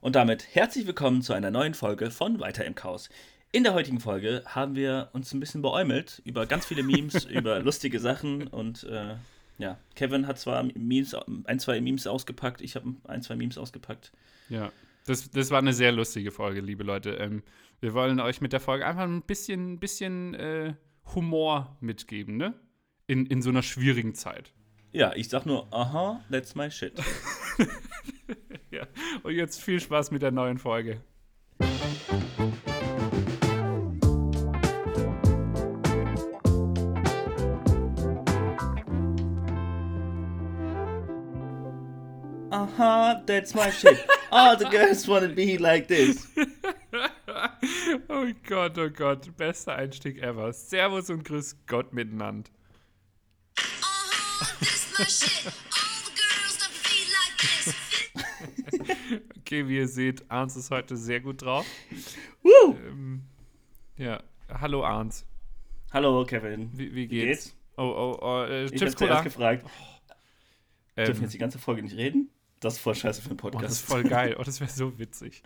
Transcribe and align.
Und 0.00 0.16
damit 0.16 0.54
herzlich 0.54 0.86
willkommen 0.86 1.20
zu 1.20 1.34
einer 1.34 1.50
neuen 1.50 1.74
Folge 1.74 2.10
von 2.10 2.40
Weiter 2.40 2.64
im 2.64 2.74
Chaos. 2.74 3.10
In 3.52 3.64
der 3.64 3.74
heutigen 3.74 4.00
Folge 4.00 4.42
haben 4.46 4.74
wir 4.74 5.10
uns 5.12 5.34
ein 5.34 5.40
bisschen 5.40 5.60
beäumelt 5.60 6.22
über 6.24 6.46
ganz 6.46 6.64
viele 6.64 6.82
Memes, 6.82 7.24
über 7.30 7.60
lustige 7.60 8.00
Sachen 8.00 8.46
und 8.46 8.84
äh, 8.84 9.16
ja, 9.58 9.78
Kevin 9.96 10.26
hat 10.26 10.38
zwar 10.38 10.62
Memes, 10.62 11.14
ein, 11.44 11.60
zwei 11.60 11.82
Memes 11.82 12.06
ausgepackt, 12.06 12.62
ich 12.62 12.76
habe 12.76 12.94
ein, 13.04 13.20
zwei 13.20 13.36
Memes 13.36 13.58
ausgepackt. 13.58 14.10
Ja, 14.48 14.72
das, 15.04 15.30
das 15.30 15.50
war 15.50 15.58
eine 15.58 15.74
sehr 15.74 15.92
lustige 15.92 16.30
Folge, 16.30 16.62
liebe 16.62 16.82
Leute. 16.82 17.10
Ähm, 17.16 17.42
wir 17.80 17.92
wollen 17.92 18.20
euch 18.20 18.40
mit 18.40 18.54
der 18.54 18.60
Folge 18.60 18.86
einfach 18.86 19.02
ein 19.02 19.20
bisschen, 19.20 19.80
bisschen 19.80 20.32
äh, 20.32 20.72
Humor 21.14 21.76
mitgeben, 21.80 22.38
ne? 22.38 22.54
In, 23.06 23.26
in 23.26 23.42
so 23.42 23.50
einer 23.50 23.62
schwierigen 23.62 24.14
Zeit. 24.14 24.54
Ja, 24.92 25.12
ich 25.14 25.28
sag 25.28 25.44
nur, 25.44 25.70
aha, 25.74 26.24
that's 26.30 26.54
my 26.54 26.70
shit. 26.70 26.94
und 29.22 29.34
jetzt 29.34 29.60
viel 29.62 29.80
Spaß 29.80 30.10
mit 30.10 30.22
der 30.22 30.30
neuen 30.30 30.58
Folge. 30.58 31.00
Aha, 42.50 43.22
that's 43.26 43.54
my 43.54 43.70
shit. 43.70 44.04
All 44.30 44.56
the 44.56 44.64
girls 44.66 45.06
wanna 45.06 45.28
be 45.28 45.56
like 45.56 45.86
this. 45.86 46.26
oh 48.08 48.32
Gott, 48.46 48.78
oh 48.78 48.90
Gott, 48.90 49.36
bester 49.36 49.76
Einstieg 49.76 50.18
ever. 50.18 50.52
Servus 50.52 51.10
und 51.10 51.24
grüß 51.24 51.56
Gott 51.66 51.92
miteinander. 51.92 52.50
Okay, 59.50 59.66
wie 59.66 59.78
ihr 59.78 59.88
seht, 59.88 60.30
Arns 60.30 60.54
ist 60.54 60.70
heute 60.70 60.96
sehr 60.96 61.18
gut 61.18 61.42
drauf. 61.42 61.66
Woo! 62.42 62.76
Ähm, 62.86 63.22
ja, 63.96 64.22
hallo 64.48 64.84
Arns. 64.84 65.26
Hallo 65.92 66.24
Kevin. 66.24 66.70
Wie, 66.72 66.90
wie 66.92 66.94
Wie 66.94 67.06
geht's? 67.08 67.46
geht's? 67.46 67.56
Oh, 67.76 67.82
oh, 67.82 68.18
oh, 68.22 68.42
äh, 68.44 68.66
Ich 68.66 68.70
Chips 68.70 68.82
hab's 68.82 68.94
Cola. 68.96 69.22
gefragt. 69.22 69.66
Ähm, 70.96 71.06
Dürfen 71.06 71.20
wir 71.20 71.24
jetzt 71.24 71.34
die 71.34 71.38
ganze 71.38 71.58
Folge 71.58 71.82
nicht 71.82 71.96
reden? 71.96 72.30
Das 72.60 72.74
ist 72.74 72.78
voll 72.80 72.94
scheiße 72.94 73.22
für 73.22 73.30
einen 73.30 73.40
oh, 73.42 73.50
das 73.50 73.52
Podcast. 73.52 73.72
ist 73.74 73.86
voll 73.86 74.02
geil. 74.08 74.36
Oh, 74.38 74.44
das 74.44 74.60
wäre 74.60 74.70
so 74.70 74.96
witzig. 75.00 75.42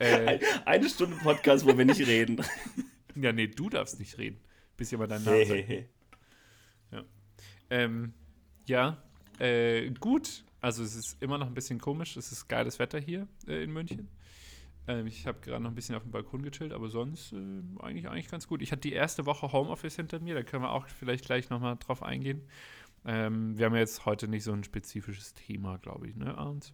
Äh, 0.00 0.26
Ein- 0.26 0.40
Eine 0.64 0.88
Stunde 0.88 1.16
Podcast, 1.22 1.64
wo 1.64 1.78
wir 1.78 1.84
nicht 1.84 2.04
reden. 2.04 2.42
ja, 3.14 3.32
nee, 3.32 3.46
du 3.46 3.70
darfst 3.70 4.00
nicht 4.00 4.18
reden. 4.18 4.40
Bis 4.76 4.90
jemand 4.90 5.12
Hey, 5.12 5.20
Namen 5.20 5.46
hey, 5.46 5.64
hey. 5.64 5.88
Ähm, 7.70 8.14
ja, 8.66 9.00
äh, 9.38 9.90
gut. 9.90 10.42
Also 10.60 10.82
es 10.82 10.94
ist 10.96 11.22
immer 11.22 11.38
noch 11.38 11.46
ein 11.46 11.54
bisschen 11.54 11.78
komisch. 11.80 12.16
Es 12.16 12.32
ist 12.32 12.48
geiles 12.48 12.78
Wetter 12.78 12.98
hier 12.98 13.28
äh, 13.46 13.62
in 13.62 13.72
München. 13.72 14.08
Ähm, 14.88 15.06
ich 15.06 15.26
habe 15.26 15.38
gerade 15.40 15.62
noch 15.62 15.70
ein 15.70 15.74
bisschen 15.74 15.94
auf 15.94 16.02
dem 16.02 16.10
Balkon 16.10 16.42
gechillt, 16.42 16.72
aber 16.72 16.88
sonst 16.88 17.32
äh, 17.32 17.36
eigentlich, 17.80 18.08
eigentlich 18.08 18.28
ganz 18.30 18.48
gut. 18.48 18.62
Ich 18.62 18.72
hatte 18.72 18.80
die 18.80 18.92
erste 18.92 19.26
Woche 19.26 19.52
Homeoffice 19.52 19.96
hinter 19.96 20.18
mir, 20.20 20.34
da 20.34 20.42
können 20.42 20.62
wir 20.62 20.72
auch 20.72 20.88
vielleicht 20.88 21.26
gleich 21.26 21.50
nochmal 21.50 21.76
drauf 21.78 22.02
eingehen. 22.02 22.42
Ähm, 23.04 23.56
wir 23.56 23.66
haben 23.66 23.74
ja 23.74 23.80
jetzt 23.80 24.06
heute 24.06 24.26
nicht 24.28 24.44
so 24.44 24.52
ein 24.52 24.64
spezifisches 24.64 25.34
Thema, 25.34 25.78
glaube 25.78 26.08
ich, 26.08 26.16
ne, 26.16 26.36
Arndt? 26.36 26.72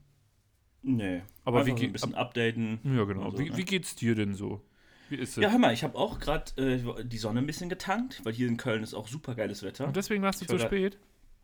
Nee. 0.82 1.22
Aber 1.44 1.66
wie 1.66 1.70
so 1.70 1.76
geht- 1.76 1.90
ein 1.90 1.92
bisschen 1.92 2.14
updaten. 2.14 2.78
Ja, 2.84 3.04
genau. 3.04 3.30
So, 3.30 3.38
wie, 3.38 3.50
ne? 3.50 3.56
wie 3.56 3.64
geht's 3.64 3.94
dir 3.96 4.14
denn 4.14 4.34
so? 4.34 4.62
Ja, 5.10 5.50
hör 5.50 5.58
mal, 5.58 5.72
ich 5.74 5.84
habe 5.84 5.96
auch 5.98 6.18
gerade 6.18 6.50
äh, 6.60 7.04
die 7.04 7.18
Sonne 7.18 7.40
ein 7.40 7.46
bisschen 7.46 7.68
getankt, 7.68 8.24
weil 8.24 8.32
hier 8.32 8.48
in 8.48 8.56
Köln 8.56 8.82
ist 8.82 8.94
auch 8.94 9.06
super 9.06 9.34
geiles 9.34 9.62
Wetter. 9.62 9.86
Und 9.86 9.96
deswegen 9.96 10.22
warst 10.22 10.40
du 10.40 10.44
Ich 10.44 10.50
zu 10.50 10.58
spät? 10.58 10.98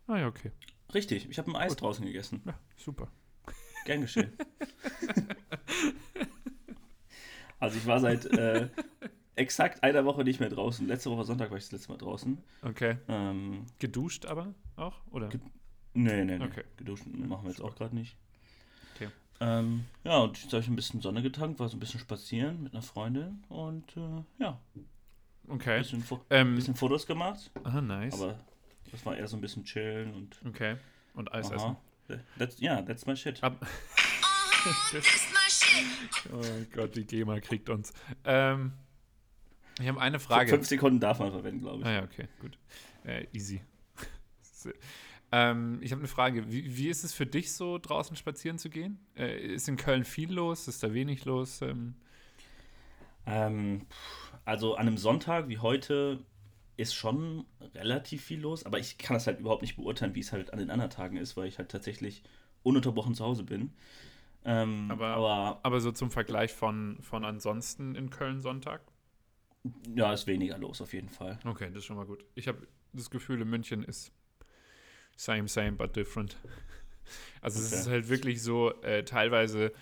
Ah 0.06 0.18
ja, 0.18 0.26
okay. 0.28 0.50
Richtig, 0.94 1.28
ich 1.30 1.38
habe 1.38 1.50
ein 1.50 1.56
Eis 1.56 1.72
Gut. 1.72 1.82
draußen 1.82 2.04
gegessen. 2.04 2.42
Ja, 2.44 2.54
super. 2.76 3.08
Gern 3.86 4.02
geschehen. 4.02 4.32
also 7.58 7.78
ich 7.78 7.86
war 7.86 8.00
seit 8.00 8.24
äh, 8.26 8.68
exakt 9.36 9.82
einer 9.82 10.04
Woche 10.04 10.24
nicht 10.24 10.40
mehr 10.40 10.48
draußen. 10.48 10.86
Letzte 10.86 11.10
Woche 11.10 11.24
Sonntag 11.24 11.50
war 11.50 11.58
ich 11.58 11.64
das 11.64 11.72
letzte 11.72 11.88
Mal 11.90 11.98
draußen. 11.98 12.38
Okay. 12.62 12.96
Ähm, 13.08 13.66
Geduscht 13.78 14.26
aber 14.26 14.54
auch? 14.76 15.00
Oder? 15.10 15.28
Ge- 15.28 15.40
nee, 15.94 16.24
nee, 16.24 16.38
nee. 16.38 16.44
Okay. 16.44 16.64
Geduscht 16.76 17.04
machen 17.06 17.44
wir 17.44 17.50
jetzt 17.50 17.60
auch 17.62 17.74
gerade 17.76 17.94
nicht. 17.94 18.16
Okay. 18.94 19.08
Ähm, 19.40 19.84
ja, 20.04 20.18
und 20.18 20.40
jetzt 20.42 20.52
habe 20.52 20.62
ich 20.62 20.68
ein 20.68 20.76
bisschen 20.76 21.00
Sonne 21.00 21.22
getankt, 21.22 21.60
war 21.60 21.68
so 21.68 21.76
ein 21.76 21.80
bisschen 21.80 22.00
spazieren 22.00 22.62
mit 22.62 22.72
einer 22.74 22.82
Freundin 22.82 23.42
und 23.48 23.96
äh, 23.96 24.22
ja, 24.38 24.60
ein 24.74 24.86
Okay. 25.48 25.78
bisschen, 25.78 26.02
Fo 26.02 26.20
Ähm, 26.30 26.56
bisschen 26.56 26.76
Fotos 26.76 27.06
gemacht. 27.06 27.50
ah, 27.64 27.80
nice. 27.80 28.20
Aber 28.20 28.38
das 28.90 29.04
war 29.06 29.16
eher 29.16 29.26
so 29.26 29.36
ein 29.36 29.40
bisschen 29.40 29.64
chillen 29.64 30.14
und 30.14 30.40
Okay. 30.46 30.76
Und 31.14 31.32
Eis 31.32 31.50
essen. 31.50 31.60
aha. 31.60 31.80
That's, 32.38 32.60
ja, 32.60 32.82
that's 32.82 33.06
my 33.06 33.14
shit. 33.16 33.42
Ab 33.42 33.56
oh 36.32 36.42
Gott, 36.72 36.96
die 36.96 37.04
GEMA 37.06 37.40
kriegt 37.40 37.70
uns. 37.70 37.92
Ähm, 38.24 38.72
ich 39.80 39.86
habe 39.88 40.00
eine 40.00 40.18
Frage. 40.18 40.50
Fünf 40.50 40.66
Sekunden 40.66 41.00
darf 41.00 41.18
man 41.20 41.30
verwenden, 41.30 41.60
glaube 41.60 41.80
ich. 41.80 41.86
Ah 41.86 41.92
ja, 41.92 42.02
okay, 42.02 42.28
gut. 42.40 42.58
Äh, 43.04 43.26
easy. 43.32 43.60
Ähm, 45.32 45.78
ich 45.80 45.92
habe 45.92 46.00
eine 46.00 46.08
Frage. 46.08 46.50
Wie, 46.50 46.76
wie 46.76 46.88
ist 46.88 47.04
es 47.04 47.14
für 47.14 47.24
dich 47.24 47.52
so, 47.52 47.78
draußen 47.78 48.16
spazieren 48.16 48.58
zu 48.58 48.68
gehen? 48.68 48.98
Äh, 49.16 49.38
ist 49.54 49.68
in 49.68 49.76
Köln 49.76 50.02
viel 50.04 50.32
los? 50.32 50.66
Ist 50.66 50.82
da 50.82 50.92
wenig 50.92 51.24
los? 51.24 51.62
Ähm, 51.62 51.94
Ähm, 53.26 53.86
also 54.44 54.74
an 54.74 54.88
einem 54.88 54.96
Sonntag 54.98 55.48
wie 55.48 55.58
heute 55.58 56.18
ist 56.80 56.94
schon 56.94 57.44
relativ 57.74 58.22
viel 58.24 58.40
los, 58.40 58.64
aber 58.66 58.78
ich 58.78 58.98
kann 58.98 59.14
das 59.14 59.26
halt 59.26 59.38
überhaupt 59.40 59.62
nicht 59.62 59.76
beurteilen, 59.76 60.14
wie 60.14 60.20
es 60.20 60.32
halt 60.32 60.52
an 60.52 60.58
den 60.58 60.70
anderen 60.70 60.90
Tagen 60.90 61.16
ist, 61.16 61.36
weil 61.36 61.46
ich 61.48 61.58
halt 61.58 61.70
tatsächlich 61.70 62.22
ununterbrochen 62.62 63.14
zu 63.14 63.24
Hause 63.24 63.44
bin. 63.44 63.72
Ähm, 64.44 64.86
Aber- 64.90 65.08
aber, 65.08 65.60
aber 65.62 65.80
so 65.80 65.92
zum 65.92 66.10
Vergleich 66.10 66.52
von, 66.52 66.98
von 67.02 67.24
ansonsten 67.24 67.94
in 67.94 68.10
Köln 68.10 68.40
Sonntag? 68.40 68.82
ja, 69.94 70.10
ist 70.14 70.26
weniger 70.26 70.56
los 70.56 70.80
auf 70.80 70.94
jeden 70.94 71.10
Fall. 71.10 71.38
Okay, 71.44 71.66
das 71.68 71.80
ist 71.80 71.84
schon 71.84 71.96
mal 71.96 72.06
gut. 72.06 72.24
Ich 72.34 72.48
habe 72.48 72.66
das 72.94 73.10
Gefühl, 73.10 73.42
in 73.42 73.48
München 73.50 73.84
ist 73.84 74.10
same, 75.16 75.48
same, 75.48 75.72
but 75.72 75.94
different. 75.96 76.36
Also 77.42 77.60
es 77.60 77.72
Okay. 77.72 77.80
ist 77.80 77.88
halt 77.88 78.08
wirklich 78.08 78.42
so, 78.42 78.72
äh, 78.82 79.04
teilweise, 79.04 79.72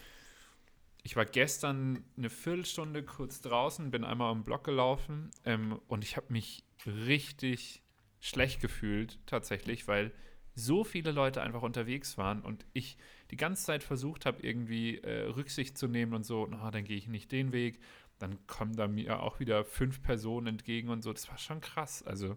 ich 1.04 1.14
war 1.14 1.26
gestern 1.26 2.02
eine 2.16 2.30
Viertelstunde 2.30 3.02
kurz 3.04 3.40
draußen, 3.40 3.90
bin 3.90 4.02
einmal 4.02 4.30
am 4.32 4.44
Block 4.44 4.64
gelaufen 4.64 5.30
ähm, 5.44 5.78
und 5.88 6.02
ich 6.04 6.16
habe 6.16 6.32
mich 6.32 6.64
richtig 6.86 7.82
schlecht 8.20 8.60
gefühlt, 8.60 9.18
tatsächlich, 9.26 9.86
weil 9.88 10.12
so 10.54 10.82
viele 10.82 11.12
Leute 11.12 11.40
einfach 11.40 11.62
unterwegs 11.62 12.18
waren 12.18 12.42
und 12.42 12.66
ich 12.72 12.96
die 13.30 13.36
ganze 13.36 13.64
Zeit 13.64 13.84
versucht 13.84 14.26
habe, 14.26 14.42
irgendwie 14.42 14.98
äh, 14.98 15.26
Rücksicht 15.26 15.78
zu 15.78 15.86
nehmen 15.86 16.14
und 16.14 16.24
so, 16.24 16.46
na, 16.50 16.70
dann 16.70 16.84
gehe 16.84 16.96
ich 16.96 17.06
nicht 17.06 17.30
den 17.30 17.52
Weg, 17.52 17.78
dann 18.18 18.44
kommen 18.46 18.74
da 18.74 18.88
mir 18.88 19.22
auch 19.22 19.38
wieder 19.38 19.64
fünf 19.64 20.02
Personen 20.02 20.48
entgegen 20.48 20.88
und 20.88 21.02
so. 21.02 21.12
Das 21.12 21.28
war 21.28 21.38
schon 21.38 21.60
krass. 21.60 22.02
Also 22.02 22.36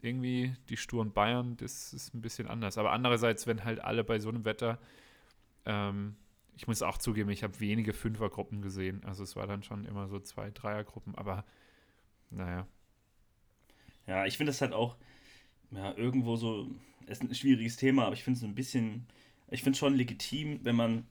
irgendwie 0.00 0.54
die 0.68 0.76
sturen 0.76 1.12
Bayern, 1.12 1.56
das 1.56 1.92
ist 1.92 2.14
ein 2.14 2.20
bisschen 2.20 2.46
anders. 2.46 2.78
Aber 2.78 2.92
andererseits, 2.92 3.46
wenn 3.46 3.64
halt 3.64 3.80
alle 3.80 4.04
bei 4.04 4.20
so 4.20 4.28
einem 4.28 4.44
Wetter, 4.44 4.78
ähm, 5.64 6.16
ich 6.56 6.68
muss 6.68 6.82
auch 6.82 6.98
zugeben, 6.98 7.30
ich 7.30 7.42
habe 7.42 7.58
wenige 7.58 7.92
Fünfergruppen 7.92 8.62
gesehen. 8.62 9.02
Also 9.04 9.24
es 9.24 9.34
war 9.34 9.46
dann 9.46 9.64
schon 9.64 9.84
immer 9.84 10.06
so 10.06 10.20
zwei, 10.20 10.50
Dreiergruppen, 10.50 11.16
aber 11.16 11.44
naja. 12.30 12.68
Ja, 14.06 14.26
ich 14.26 14.36
finde 14.36 14.50
das 14.52 14.60
halt 14.60 14.72
auch 14.72 14.96
ja, 15.72 15.94
irgendwo 15.96 16.36
so, 16.36 16.68
ist 17.06 17.22
ein 17.22 17.34
schwieriges 17.34 17.76
Thema, 17.76 18.06
aber 18.06 18.14
ich 18.14 18.24
finde 18.24 18.38
es 18.38 18.44
ein 18.44 18.54
bisschen, 18.54 19.06
ich 19.50 19.62
finde 19.62 19.72
es 19.72 19.78
schon 19.78 19.94
legitim, 19.96 20.60
wenn 20.64 20.76
man 20.76 21.06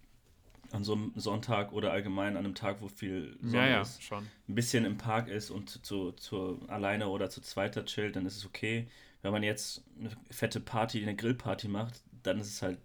an 0.72 0.84
so 0.84 0.94
einem 0.94 1.14
Sonntag 1.16 1.74
oder 1.74 1.92
allgemein 1.92 2.38
an 2.38 2.46
einem 2.46 2.56
Tag, 2.56 2.82
wo 2.82 2.88
viel 2.88 3.38
Sonne 3.44 3.68
Ja, 3.68 3.68
ja, 3.68 3.90
ist, 3.90 4.02
schon. 4.02 4.32
ein 4.50 4.56
bisschen 4.56 4.86
im 4.86 4.98
Park 4.98 5.28
ist 5.30 5.52
und 5.52 5.86
zu, 5.86 6.12
zu 6.14 6.60
alleine 6.68 7.10
oder 7.10 7.30
zu 7.30 7.42
zweiter 7.42 7.86
chillt, 7.86 8.16
dann 8.16 8.26
ist 8.26 8.38
es 8.38 8.46
okay. 8.46 8.88
Wenn 9.22 9.32
man 9.32 9.44
jetzt 9.44 9.84
eine 10.00 10.12
fette 10.32 10.60
Party, 10.60 11.02
eine 11.02 11.16
Grillparty 11.16 11.68
macht, 11.68 12.02
dann 12.24 12.40
ist 12.40 12.50
es 12.50 12.62
halt 12.62 12.80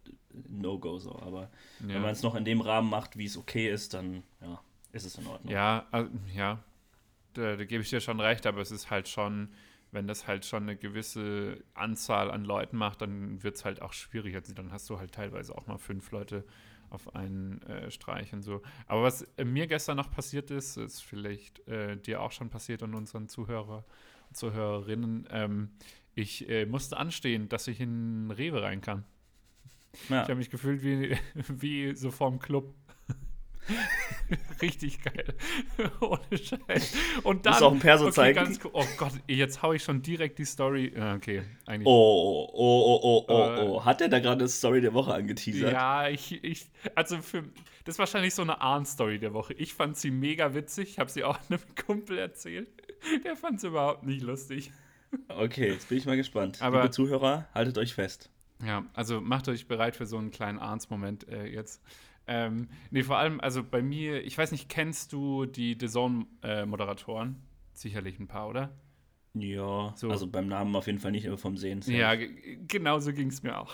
No-Go 0.48 0.98
so. 0.98 1.18
Aber 1.20 1.50
wenn 1.92 2.02
man 2.02 2.10
Ja, 2.10 2.12
es 2.12 2.22
noch 2.22 2.34
in 2.34 2.44
dem 2.44 2.60
Rahmen 2.60 2.90
macht, 2.90 3.16
wie 3.18 3.24
es 3.26 3.36
okay 3.38 3.70
ist, 3.70 3.94
dann 3.94 4.22
ja, 4.40 4.60
ist 4.92 5.04
es 5.06 5.18
in 5.18 5.26
Ordnung. 5.26 5.56
ja, 5.56 5.86
also, 5.90 6.10
ja 6.34 6.62
da, 7.34 7.56
da 7.56 7.64
gebe 7.64 7.82
ich 7.82 7.90
dir 7.90 8.00
schon 8.00 8.20
recht, 8.20 8.46
aber 8.46 8.60
es 8.62 8.70
ist 8.72 8.90
halt 8.90 9.08
schon, 9.08 9.50
wenn 9.90 10.06
das 10.06 10.26
halt 10.26 10.44
schon 10.44 10.64
eine 10.64 10.76
gewisse 10.76 11.62
Anzahl 11.74 12.30
an 12.30 12.44
Leuten 12.44 12.76
macht, 12.76 13.00
dann 13.02 13.42
wird 13.42 13.56
es 13.56 13.64
halt 13.64 13.82
auch 13.82 13.92
schwierig. 13.92 14.34
Also 14.34 14.54
dann 14.54 14.72
hast 14.72 14.88
du 14.90 14.98
halt 14.98 15.12
teilweise 15.12 15.56
auch 15.56 15.66
mal 15.66 15.78
fünf 15.78 16.10
Leute 16.10 16.44
auf 16.90 17.14
einen 17.14 17.62
äh, 17.62 17.90
Streich 17.90 18.32
und 18.32 18.42
so. 18.42 18.62
Aber 18.86 19.02
was 19.02 19.22
äh, 19.36 19.44
mir 19.44 19.66
gestern 19.66 19.96
noch 19.96 20.10
passiert 20.10 20.50
ist, 20.50 20.76
ist 20.76 21.02
vielleicht 21.02 21.66
äh, 21.68 21.96
dir 21.96 22.20
auch 22.22 22.32
schon 22.32 22.50
passiert 22.50 22.82
und 22.82 22.94
unseren 22.94 23.28
Zuhörer 23.28 23.84
und 24.28 24.36
Zuhörerinnen. 24.36 25.28
Ähm, 25.30 25.70
ich 26.14 26.48
äh, 26.48 26.66
musste 26.66 26.96
anstehen, 26.96 27.48
dass 27.48 27.68
ich 27.68 27.80
in 27.80 28.30
Rewe 28.30 28.62
rein 28.62 28.80
kann. 28.80 29.04
Ja. 30.08 30.22
Ich 30.22 30.28
habe 30.28 30.36
mich 30.36 30.50
gefühlt 30.50 30.82
wie, 30.82 31.16
wie 31.48 31.94
so 31.94 32.10
vorm 32.10 32.38
Club. 32.38 32.74
Richtig 34.62 35.02
geil. 35.02 35.34
Ohne 36.00 36.20
Scheiß. 36.32 36.94
Und 37.22 37.46
dann. 37.46 37.54
Muss 37.54 37.62
auch 37.62 37.72
ein 37.72 37.78
Perso 37.78 38.04
okay, 38.06 38.14
zeigen. 38.14 38.36
Ganz, 38.36 38.60
oh 38.72 38.84
Gott, 38.96 39.12
jetzt 39.26 39.62
hau 39.62 39.72
ich 39.72 39.82
schon 39.82 40.02
direkt 40.02 40.38
die 40.38 40.44
Story. 40.44 40.92
Ja, 40.94 41.14
okay, 41.14 41.42
eigentlich. 41.66 41.86
Oh, 41.86 42.48
oh, 42.52 42.54
oh, 42.54 43.00
oh, 43.02 43.24
oh, 43.28 43.54
Äh, 43.54 43.60
oh. 43.62 43.84
Hat 43.84 44.00
der 44.00 44.08
da 44.08 44.18
gerade 44.18 44.40
eine 44.40 44.48
Story 44.48 44.80
der 44.80 44.94
Woche 44.94 45.14
angeteasert? 45.14 45.72
Ja, 45.72 46.08
ich, 46.08 46.42
ich, 46.42 46.66
also 46.94 47.18
für, 47.22 47.42
das 47.84 47.94
ist 47.94 47.98
wahrscheinlich 47.98 48.34
so 48.34 48.42
eine 48.42 48.60
Ahn-Story 48.60 49.18
der 49.18 49.32
Woche. 49.32 49.54
Ich 49.54 49.74
fand 49.74 49.96
sie 49.96 50.10
mega 50.10 50.54
witzig, 50.54 50.90
ich 50.90 50.98
habe 50.98 51.10
sie 51.10 51.24
auch 51.24 51.38
einem 51.48 51.60
Kumpel 51.86 52.18
erzählt. 52.18 52.68
Der 53.24 53.36
fand 53.36 53.60
sie 53.60 53.68
überhaupt 53.68 54.04
nicht 54.04 54.22
lustig. 54.22 54.72
Okay, 55.28 55.72
jetzt 55.72 55.88
bin 55.88 55.98
ich 55.98 56.06
mal 56.06 56.16
gespannt. 56.16 56.60
Aber- 56.60 56.82
Liebe 56.82 56.90
Zuhörer, 56.90 57.48
haltet 57.54 57.78
euch 57.78 57.94
fest. 57.94 58.30
Ja, 58.64 58.84
also 58.92 59.20
macht 59.20 59.48
euch 59.48 59.68
bereit 59.68 59.94
für 59.94 60.04
so 60.04 60.18
einen 60.18 60.30
kleinen 60.30 60.58
Ahns-Moment 60.58 61.28
äh, 61.28 61.46
jetzt. 61.46 61.80
Ähm, 62.28 62.68
nee, 62.90 63.02
vor 63.02 63.16
allem, 63.16 63.40
also 63.40 63.64
bei 63.64 63.82
mir, 63.82 64.22
ich 64.24 64.36
weiß 64.36 64.52
nicht, 64.52 64.68
kennst 64.68 65.12
du 65.12 65.46
die 65.46 65.76
The 65.80 65.88
Zone-Moderatoren? 65.88 67.36
Sicherlich 67.72 68.18
ein 68.20 68.28
paar, 68.28 68.48
oder? 68.48 68.76
Ja, 69.34 69.92
So. 69.96 70.10
also 70.10 70.26
beim 70.26 70.46
Namen 70.48 70.74
auf 70.76 70.86
jeden 70.86 70.98
Fall 70.98 71.12
nicht, 71.12 71.26
aber 71.26 71.38
vom 71.38 71.56
Sehen. 71.56 71.82
Ja, 71.86 72.14
ge- 72.14 72.58
genau 72.66 72.98
so 72.98 73.12
ging 73.12 73.28
es 73.28 73.42
mir 73.42 73.56
auch. 73.58 73.72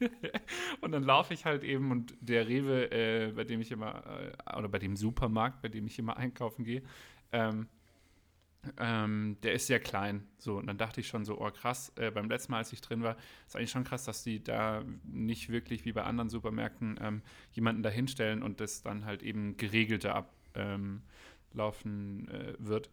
und 0.80 0.92
dann 0.92 1.02
laufe 1.04 1.32
ich 1.34 1.44
halt 1.44 1.64
eben 1.64 1.90
und 1.90 2.14
der 2.20 2.46
Rewe, 2.48 2.90
äh, 2.90 3.32
bei 3.32 3.44
dem 3.44 3.60
ich 3.60 3.70
immer, 3.70 4.02
äh, 4.46 4.58
oder 4.58 4.68
bei 4.68 4.78
dem 4.78 4.96
Supermarkt, 4.96 5.62
bei 5.62 5.68
dem 5.68 5.86
ich 5.86 5.98
immer 5.98 6.16
einkaufen 6.16 6.64
gehe, 6.64 6.82
ähm, 7.32 7.68
ähm, 8.78 9.36
der 9.42 9.54
ist 9.54 9.66
sehr 9.66 9.80
klein. 9.80 10.26
So, 10.38 10.56
und 10.58 10.66
dann 10.66 10.78
dachte 10.78 11.00
ich 11.00 11.08
schon 11.08 11.24
so, 11.24 11.40
oh 11.40 11.50
krass, 11.50 11.92
äh, 11.96 12.10
beim 12.10 12.28
letzten 12.28 12.52
Mal, 12.52 12.58
als 12.58 12.72
ich 12.72 12.80
drin 12.80 13.02
war, 13.02 13.16
ist 13.46 13.56
eigentlich 13.56 13.70
schon 13.70 13.84
krass, 13.84 14.04
dass 14.04 14.22
die 14.22 14.42
da 14.42 14.84
nicht 15.04 15.48
wirklich 15.48 15.84
wie 15.84 15.92
bei 15.92 16.04
anderen 16.04 16.28
Supermärkten 16.28 16.98
ähm, 17.02 17.22
jemanden 17.52 17.82
da 17.82 17.90
hinstellen 17.90 18.42
und 18.42 18.60
das 18.60 18.82
dann 18.82 19.04
halt 19.04 19.22
eben 19.22 19.56
geregelter 19.56 20.14
ablaufen 20.14 21.02
laufen, 21.54 22.28
äh, 22.28 22.54
wird. 22.58 22.90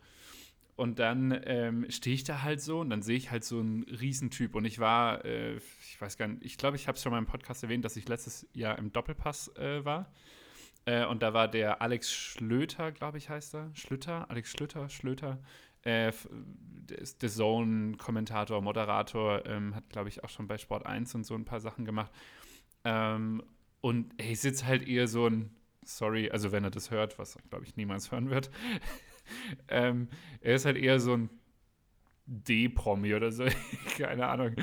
Und 0.76 1.00
dann 1.00 1.38
ähm, 1.44 1.86
stehe 1.90 2.14
ich 2.14 2.24
da 2.24 2.42
halt 2.42 2.62
so 2.62 2.80
und 2.80 2.90
dann 2.90 3.02
sehe 3.02 3.18
ich 3.18 3.32
halt 3.32 3.44
so 3.44 3.60
einen 3.60 3.84
Riesentyp. 3.84 4.56
Und 4.56 4.64
ich 4.64 4.80
war, 4.80 5.26
äh, 5.26 5.58
ich 5.58 6.00
weiß 6.00 6.18
gar 6.18 6.28
nicht, 6.30 6.46
ich 6.46 6.58
glaube, 6.58 6.78
ich 6.78 6.88
habe 6.88 6.96
es 6.96 7.04
schon 7.04 7.12
mal 7.12 7.18
im 7.18 7.26
Podcast 7.26 7.64
erwähnt, 7.64 7.84
dass 7.84 7.98
ich 7.98 8.08
letztes 8.08 8.48
Jahr 8.54 8.78
im 8.78 8.94
Doppelpass 8.94 9.54
äh, 9.58 9.84
war. 9.84 10.10
Äh, 10.90 11.06
und 11.06 11.22
da 11.22 11.34
war 11.34 11.48
der 11.48 11.84
Alex 11.84 12.12
Schlöter, 12.12 12.92
glaube 12.92 13.20
ich, 13.20 13.30
heißt 13.30 13.54
er. 13.54 13.70
Schlüter? 13.76 14.28
Alex 14.32 14.50
Schlüter? 14.50 14.90
Schlöter? 14.90 15.38
Äh, 15.84 16.12
der 16.90 16.98
ist 16.98 17.22
der 17.22 17.30
Zone-Kommentator, 17.30 18.60
Moderator, 18.64 19.46
ähm, 19.46 19.76
hat, 19.76 19.88
glaube 19.90 20.10
ich, 20.10 20.24
auch 20.24 20.30
schon 20.30 20.48
bei 20.48 20.58
Sport 20.58 20.88
1 20.88 21.14
und 21.14 21.26
so 21.26 21.36
ein 21.36 21.46
paar 21.46 21.60
Sachen 21.60 21.86
gemacht. 21.86 22.12
Ähm, 22.86 23.44
und 23.82 24.14
ey, 24.18 24.32
ich 24.32 24.40
sitze 24.40 24.66
halt 24.66 24.88
eher 24.88 25.08
so 25.08 25.28
ein, 25.28 25.52
sorry, 25.86 26.32
also 26.32 26.52
wenn 26.52 26.64
er 26.64 26.72
das 26.72 26.90
hört, 26.90 27.20
was 27.20 27.38
glaube 27.52 27.66
ich, 27.66 27.76
niemals 27.76 28.12
hören 28.12 28.32
wird, 28.32 28.50
ähm, 29.68 30.08
er 30.42 30.56
ist 30.56 30.66
halt 30.66 30.78
eher 30.78 31.00
so 31.00 31.14
ein 31.14 31.30
D-Promi 32.26 33.14
oder 33.14 33.32
so, 33.32 33.46
keine 33.98 34.28
Ahnung. 34.28 34.56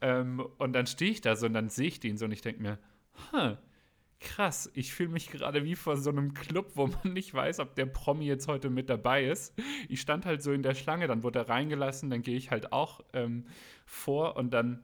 Ähm, 0.00 0.44
und 0.58 0.72
dann 0.72 0.88
stehe 0.88 1.12
ich 1.12 1.20
da 1.20 1.36
so 1.36 1.46
und 1.46 1.52
dann 1.52 1.68
sehe 1.68 1.86
ich 1.86 2.00
den 2.00 2.18
so 2.18 2.24
und 2.24 2.32
ich 2.32 2.40
denke 2.40 2.62
mir, 2.62 2.78
huh, 3.32 3.56
krass, 4.20 4.70
ich 4.74 4.92
fühle 4.92 5.10
mich 5.10 5.30
gerade 5.30 5.64
wie 5.64 5.76
vor 5.76 5.96
so 5.96 6.10
einem 6.10 6.34
Club, 6.34 6.72
wo 6.74 6.86
man 6.86 7.12
nicht 7.12 7.32
weiß, 7.32 7.60
ob 7.60 7.74
der 7.74 7.86
Promi 7.86 8.26
jetzt 8.26 8.48
heute 8.48 8.70
mit 8.70 8.88
dabei 8.88 9.24
ist. 9.24 9.54
Ich 9.88 10.00
stand 10.00 10.26
halt 10.26 10.42
so 10.42 10.52
in 10.52 10.62
der 10.62 10.74
Schlange, 10.74 11.06
dann 11.06 11.22
wurde 11.22 11.40
er 11.40 11.48
reingelassen, 11.48 12.10
dann 12.10 12.22
gehe 12.22 12.36
ich 12.36 12.50
halt 12.50 12.72
auch 12.72 13.00
ähm, 13.12 13.46
vor 13.86 14.36
und 14.36 14.52
dann, 14.52 14.82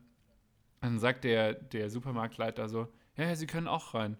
dann 0.81 0.99
sagt 0.99 1.25
der, 1.25 1.55
der 1.55 1.91
Supermarktleiter 1.91 2.69
so, 2.69 2.89
ja, 3.17 3.25
ja, 3.25 3.37
Sie 3.37 3.47
können 3.47 3.69
auch 3.69 3.95
rein. 3.95 4.17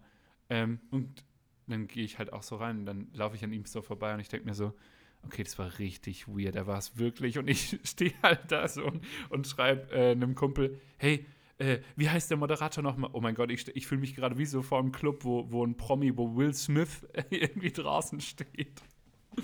Ähm, 0.51 0.81
und 0.91 1.25
dann 1.67 1.87
gehe 1.87 2.05
ich 2.05 2.19
halt 2.19 2.33
auch 2.33 2.43
so 2.43 2.57
rein 2.57 2.81
und 2.81 2.87
dann 2.87 3.09
laufe 3.13 3.37
ich 3.37 3.45
an 3.45 3.53
ihm 3.53 3.65
so 3.65 3.83
vorbei 3.83 4.15
und 4.15 4.21
ich 4.21 4.29
denke 4.29 4.47
mir 4.47 4.55
so, 4.55 4.75
okay, 5.23 5.43
das 5.43 5.59
war 5.59 5.79
richtig 5.79 6.29
weird, 6.29 6.55
er 6.55 6.67
war 6.67 6.79
es 6.79 6.99
wirklich. 6.99 7.39
Und 7.39 7.49
ich 7.49 7.79
stehe 7.85 8.13
halt 8.23 8.51
da 8.51 8.69
so 8.69 8.85
und, 8.85 9.05
und 9.31 9.47
schreibe 9.47 9.93
äh, 9.93 10.11
einem 10.11 10.35
Kumpel, 10.35 10.81
hey, 10.99 11.27
äh, 11.65 11.81
wie 11.97 12.09
heißt 12.09 12.31
der 12.31 12.37
Moderator 12.37 12.83
nochmal? 12.83 13.11
Oh 13.13 13.21
mein 13.21 13.35
Gott, 13.35 13.51
ich, 13.51 13.67
ich 13.75 13.87
fühle 13.87 14.01
mich 14.01 14.15
gerade 14.15 14.39
wie 14.39 14.47
so 14.47 14.63
vor 14.63 14.79
einem 14.79 14.93
Club, 14.93 15.25
wo, 15.25 15.51
wo 15.51 15.65
ein 15.65 15.77
Promi, 15.77 16.17
wo 16.17 16.37
Will 16.37 16.55
Smith 16.55 17.07
irgendwie 17.31 17.73
draußen 17.73 18.21
steht. 18.21 18.83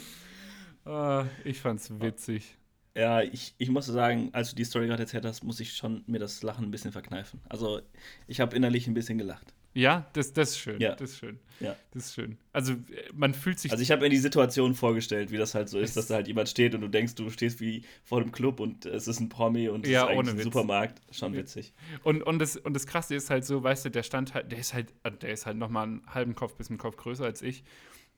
Ah, 0.87 1.27
ich 1.45 1.61
fand's 1.61 2.01
witzig. 2.01 2.57
Ja, 2.97 3.21
ich, 3.21 3.55
ich 3.59 3.69
muss 3.69 3.85
sagen, 3.85 4.31
als 4.33 4.51
du 4.51 4.57
die 4.57 4.65
Story 4.65 4.87
gerade 4.87 5.03
erzählt 5.03 5.27
hast, 5.27 5.45
muss 5.45 5.61
ich 5.61 5.75
schon 5.75 6.03
mir 6.07 6.19
das 6.19 6.43
Lachen 6.43 6.65
ein 6.65 6.71
bisschen 6.71 6.91
verkneifen. 6.91 7.39
Also, 7.51 7.83
ich 8.27 8.41
habe 8.41 8.57
innerlich 8.57 8.87
ein 8.87 8.95
bisschen 8.95 9.19
gelacht. 9.19 9.53
Ja, 9.73 10.09
das, 10.15 10.33
das 10.33 10.51
ist 10.51 10.59
schön. 10.59 10.81
Ja. 10.81 10.95
Das 10.97 11.11
ist 11.11 11.19
schön. 11.19 11.39
Ja. 11.61 11.77
Das 11.93 12.07
ist 12.07 12.15
schön. 12.15 12.39
Also, 12.53 12.73
äh, 12.73 12.77
man 13.15 13.35
fühlt 13.35 13.59
sich 13.61 13.71
Also, 13.71 13.83
ich 13.83 13.91
habe 13.91 14.03
mir 14.03 14.09
die 14.09 14.17
Situation 14.17 14.75
vorgestellt, 14.75 15.31
wie 15.31 15.37
das 15.37 15.55
halt 15.55 15.69
so 15.69 15.79
ist, 15.79 15.97
dass 15.97 16.09
da 16.09 16.15
halt 16.17 16.27
jemand 16.27 16.49
steht 16.49 16.75
und 16.75 16.81
du 16.81 16.89
denkst, 16.89 17.15
du 17.15 17.31
stehst 17.31 17.61
wie 17.61 17.85
vor 18.03 18.21
einem 18.21 18.33
Club 18.33 18.59
und 18.59 18.87
es 18.87 19.07
ist 19.07 19.21
ein 19.21 19.29
Promi 19.29 19.69
und 19.69 19.85
es 19.85 19.93
Ja, 19.93 20.05
ist 20.05 20.09
eigentlich 20.11 20.29
ein 20.31 20.37
Witz. 20.39 20.45
Supermarkt. 20.45 21.01
Schon 21.15 21.35
witzig. 21.35 21.73
Und, 22.03 22.23
und, 22.23 22.39
das, 22.41 22.57
und 22.57 22.75
das 22.75 22.87
Krasse 22.87 23.15
ist 23.15 23.31
halt 23.31 23.45
so, 23.45 23.63
weißt 23.63 23.85
du, 23.85 23.91
der 23.91 24.03
stand 24.03 24.35
halt, 24.35 24.51
der 24.51 24.59
ist 24.59 24.75
halt, 24.75 24.93
äh, 25.05 25.13
der 25.13 25.31
ist 25.33 25.47
halt 25.47 25.57
nochmal 25.57 25.85
einen 25.85 26.03
halben 26.07 26.35
Kopf 26.35 26.55
bis 26.57 26.69
einen 26.69 26.79
Kopf 26.79 26.97
größer 26.97 27.25
als 27.25 27.41
ich. 27.43 27.63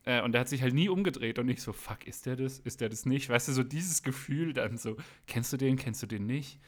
Äh, 0.04 0.22
und 0.22 0.32
der 0.32 0.40
hat 0.40 0.48
sich 0.48 0.62
halt 0.62 0.74
nie 0.74 0.88
umgedreht 0.88 1.38
und 1.38 1.48
ich 1.48 1.60
so, 1.62 1.72
fuck, 1.72 2.06
ist 2.06 2.24
der 2.26 2.36
das? 2.36 2.60
Ist 2.60 2.80
der 2.80 2.88
das 2.88 3.04
nicht? 3.06 3.28
Weißt 3.28 3.48
du, 3.48 3.52
so 3.52 3.62
dieses 3.62 4.02
Gefühl 4.02 4.52
dann 4.52 4.78
so, 4.78 4.96
kennst 5.26 5.52
du 5.52 5.56
den, 5.58 5.76
kennst 5.76 6.02
du 6.02 6.06
den 6.06 6.26
nicht? 6.26 6.58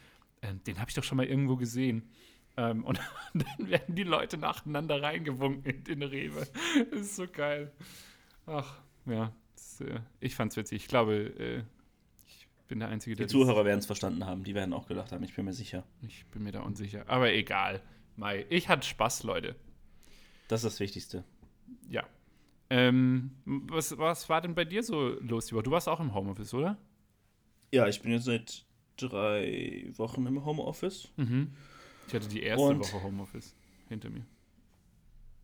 Ähm, 0.42 0.60
den 0.66 0.78
habe 0.78 0.90
ich 0.90 0.94
doch 0.94 1.04
schon 1.04 1.16
mal 1.16 1.26
irgendwo 1.26 1.56
gesehen. 1.56 2.10
Ähm, 2.56 2.84
und 2.84 3.00
dann 3.34 3.68
werden 3.70 3.94
die 3.94 4.04
Leute 4.04 4.36
nacheinander 4.38 5.02
reingewunken 5.02 5.64
in 5.72 5.84
den 5.84 6.02
Rewe. 6.02 6.46
Das 6.90 7.00
ist 7.00 7.16
so 7.16 7.26
geil. 7.26 7.72
Ach, 8.46 8.76
ja. 9.06 9.32
Das, 9.54 9.80
äh, 9.80 10.00
ich 10.20 10.34
fand's 10.34 10.56
witzig. 10.56 10.82
Ich 10.82 10.88
glaube, 10.88 11.14
äh, 11.14 11.62
ich 12.28 12.46
bin 12.68 12.78
der 12.78 12.88
Einzige, 12.88 13.14
Die 13.14 13.18
der 13.18 13.26
das- 13.26 13.32
Zuhörer 13.32 13.64
werden 13.64 13.78
es 13.80 13.86
verstanden 13.86 14.24
haben, 14.24 14.44
die 14.44 14.54
werden 14.54 14.72
auch 14.72 14.86
gelacht 14.86 15.12
haben, 15.12 15.24
ich 15.24 15.34
bin 15.34 15.44
mir 15.44 15.52
sicher. 15.52 15.84
ich 16.02 16.24
bin 16.26 16.42
mir 16.44 16.52
da 16.52 16.60
unsicher. 16.60 17.04
Aber 17.08 17.32
egal. 17.32 17.80
Mai, 18.16 18.46
ich 18.48 18.68
hatte 18.68 18.86
Spaß, 18.86 19.24
Leute. 19.24 19.56
Das 20.48 20.60
ist 20.62 20.74
das 20.74 20.80
Wichtigste. 20.80 21.24
Ja. 21.88 22.04
Ähm, 22.70 23.32
was, 23.44 23.96
was 23.98 24.28
war 24.28 24.40
denn 24.40 24.54
bei 24.54 24.64
dir 24.64 24.82
so 24.82 25.08
los? 25.20 25.48
Du 25.48 25.70
warst 25.70 25.88
auch 25.88 26.00
im 26.00 26.14
Homeoffice, 26.14 26.54
oder? 26.54 26.78
Ja, 27.72 27.88
ich 27.88 28.00
bin 28.02 28.12
jetzt 28.12 28.24
seit 28.26 28.64
drei 28.96 29.90
Wochen 29.96 30.24
im 30.26 30.44
Homeoffice. 30.44 31.12
Mhm. 31.16 31.52
Ich 32.08 32.14
hatte 32.14 32.28
die 32.28 32.42
erste 32.42 32.66
Und- 32.66 32.80
Woche 32.80 33.02
Homeoffice 33.02 33.54
hinter 33.88 34.10
mir. 34.10 34.24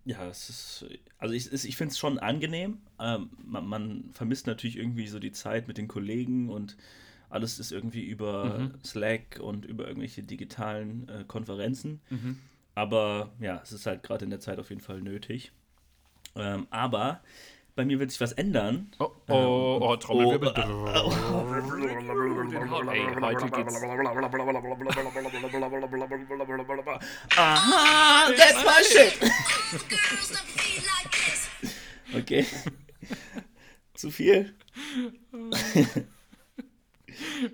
Ja, 0.06 0.26
es 0.28 0.48
ist, 0.48 0.86
also 1.18 1.34
ich, 1.34 1.52
ich 1.52 1.76
finde 1.76 1.92
es 1.92 1.98
schon 1.98 2.18
angenehm. 2.18 2.78
Ähm, 2.98 3.30
man, 3.44 3.66
man 3.66 4.10
vermisst 4.12 4.46
natürlich 4.46 4.76
irgendwie 4.78 5.06
so 5.06 5.18
die 5.18 5.30
Zeit 5.32 5.68
mit 5.68 5.76
den 5.76 5.88
Kollegen 5.88 6.48
und 6.48 6.76
alles 7.28 7.58
ist 7.58 7.70
irgendwie 7.70 8.04
über 8.04 8.58
Mhm. 8.58 8.72
Slack 8.84 9.38
und 9.42 9.66
über 9.66 9.86
irgendwelche 9.86 10.22
digitalen 10.22 11.08
äh, 11.08 11.24
Konferenzen. 11.28 12.00
Mhm. 12.08 12.38
Aber 12.74 13.30
ja, 13.40 13.60
es 13.62 13.72
ist 13.72 13.84
halt 13.86 14.02
gerade 14.02 14.24
in 14.24 14.30
der 14.30 14.40
Zeit 14.40 14.58
auf 14.58 14.70
jeden 14.70 14.80
Fall 14.80 15.02
nötig. 15.02 15.52
Ähm, 16.34 16.66
aber 16.70 17.20
bei 17.80 17.86
mir 17.86 17.98
wird 17.98 18.10
sich 18.10 18.20
was 18.20 18.32
ändern. 18.32 18.90
Oh, 18.98 19.08
oh, 19.28 19.78
oh, 19.80 19.96
Trommelwirbel. 19.96 20.52
oh, 20.54 20.60
Hau- 20.60 21.10
Ey, 22.90 23.06
heute 23.22 23.48
geht's. 23.50 23.82
Aha, 27.36 28.30
that's 28.36 28.62
my 28.64 28.82
shit. 28.84 29.18
Okay. 32.12 32.44
Zu 33.94 34.10
viel? 34.10 34.52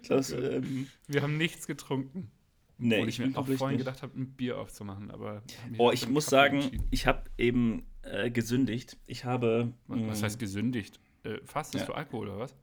das, 0.09 0.33
ähm, 0.33 0.87
Wir 1.07 1.21
haben 1.23 1.37
nichts 1.37 1.67
getrunken. 1.67 2.31
nee, 2.79 2.95
Obwohl 2.97 3.09
ich 3.11 3.19
mir 3.19 3.37
auch 3.37 3.47
vorhin 3.47 3.77
nicht. 3.77 3.85
gedacht 3.85 4.01
habe, 4.03 4.19
ein 4.19 4.31
Bier 4.33 4.57
aufzumachen. 4.59 5.11
Aber 5.11 5.43
Oh, 5.77 5.89
für 5.91 5.95
ich 5.95 6.09
muss 6.09 6.25
sagen, 6.25 6.89
ich 6.91 7.07
habe 7.07 7.25
eben 7.37 7.85
äh, 8.11 8.31
gesündigt. 8.31 8.97
Ich 9.07 9.25
habe. 9.25 9.73
Was 9.89 10.21
mh, 10.21 10.23
heißt 10.27 10.39
gesündigt? 10.39 10.99
Äh, 11.25 11.39
fastest 11.45 11.83
Ja. 11.83 11.87
du 11.87 11.93
Alkohol 11.95 12.29
oder 12.29 12.39
was? 12.39 12.55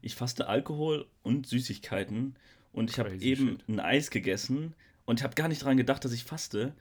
Ich 0.00 0.14
faste 0.16 0.48
Alkohol 0.48 1.06
und 1.22 1.46
Süßigkeiten 1.46 2.34
und 2.72 2.90
ich 2.90 2.98
habe 2.98 3.14
eben 3.16 3.50
shit. 3.50 3.68
ein 3.68 3.80
Eis 3.80 4.10
gegessen 4.10 4.74
und 5.04 5.20
ich 5.20 5.24
habe 5.24 5.34
gar 5.34 5.48
nicht 5.48 5.62
daran 5.62 5.76
gedacht, 5.76 6.04
dass 6.04 6.12
ich 6.12 6.24
faste. 6.24 6.74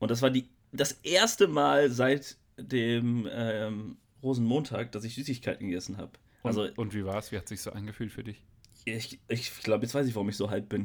Und 0.00 0.10
das 0.10 0.22
war 0.22 0.30
die, 0.30 0.48
das 0.72 0.92
erste 1.04 1.46
Mal 1.46 1.90
seit 1.90 2.36
dem 2.58 3.28
ähm, 3.30 3.96
Rosenmontag, 4.22 4.90
dass 4.92 5.04
ich 5.04 5.14
Süßigkeiten 5.14 5.66
gegessen 5.68 5.96
habe. 5.98 6.12
Und, 6.42 6.48
Also 6.48 6.68
und 6.76 6.94
wie 6.94 7.04
war 7.04 7.18
es? 7.18 7.30
Wie 7.32 7.38
hat 7.38 7.46
sich 7.48 7.60
so 7.60 7.70
angefühlt 7.72 8.10
für 8.12 8.24
dich? 8.24 8.42
Ich, 8.84 9.18
ich 9.28 9.62
glaube, 9.62 9.84
jetzt 9.84 9.94
weiß 9.94 10.06
ich, 10.06 10.14
warum 10.14 10.28
ich 10.28 10.36
so 10.36 10.50
halb 10.50 10.68
bin. 10.68 10.84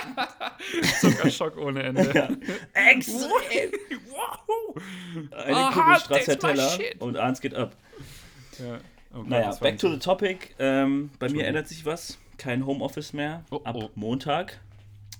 Zuckerschock 1.00 1.56
ohne 1.56 1.82
Ende. 1.82 2.12
ja. 2.14 2.28
Extrem. 2.90 3.72
wow! 4.08 4.82
Eine 5.32 5.56
Aha, 5.56 5.70
Kugel 5.70 5.84
that's 5.92 6.04
Stracciatella 6.04 6.64
my 6.64 6.84
shit. 6.84 7.00
und 7.00 7.16
eins 7.16 7.40
geht 7.40 7.54
ab. 7.54 7.76
Ja. 8.58 8.78
Oh 9.12 9.18
Gott, 9.20 9.28
Naja, 9.28 9.54
back 9.60 9.78
to 9.78 9.90
the 9.90 9.98
topic. 9.98 10.54
Ähm, 10.58 11.10
bei 11.18 11.28
mir 11.28 11.46
ändert 11.46 11.68
sich 11.68 11.86
was. 11.86 12.18
Kein 12.36 12.66
Homeoffice 12.66 13.12
mehr. 13.12 13.44
Oh, 13.50 13.60
ab 13.64 13.76
oh. 13.76 13.90
Montag. 13.94 14.60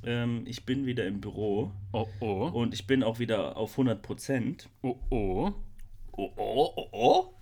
Ähm, 0.04 0.44
ich 0.46 0.64
bin 0.64 0.86
wieder 0.86 1.06
im 1.06 1.20
Büro 1.20 1.72
Oh, 1.92 2.06
oh. 2.20 2.50
und 2.52 2.72
ich 2.74 2.86
bin 2.86 3.02
auch 3.02 3.18
wieder 3.18 3.56
auf 3.56 3.72
100 3.72 4.00
Prozent. 4.00 4.68
Oh, 4.82 4.96
oh. 5.10 5.52
Oh, 6.12 6.30
oh, 6.36 6.72
oh, 6.76 6.88
oh. 6.92 7.34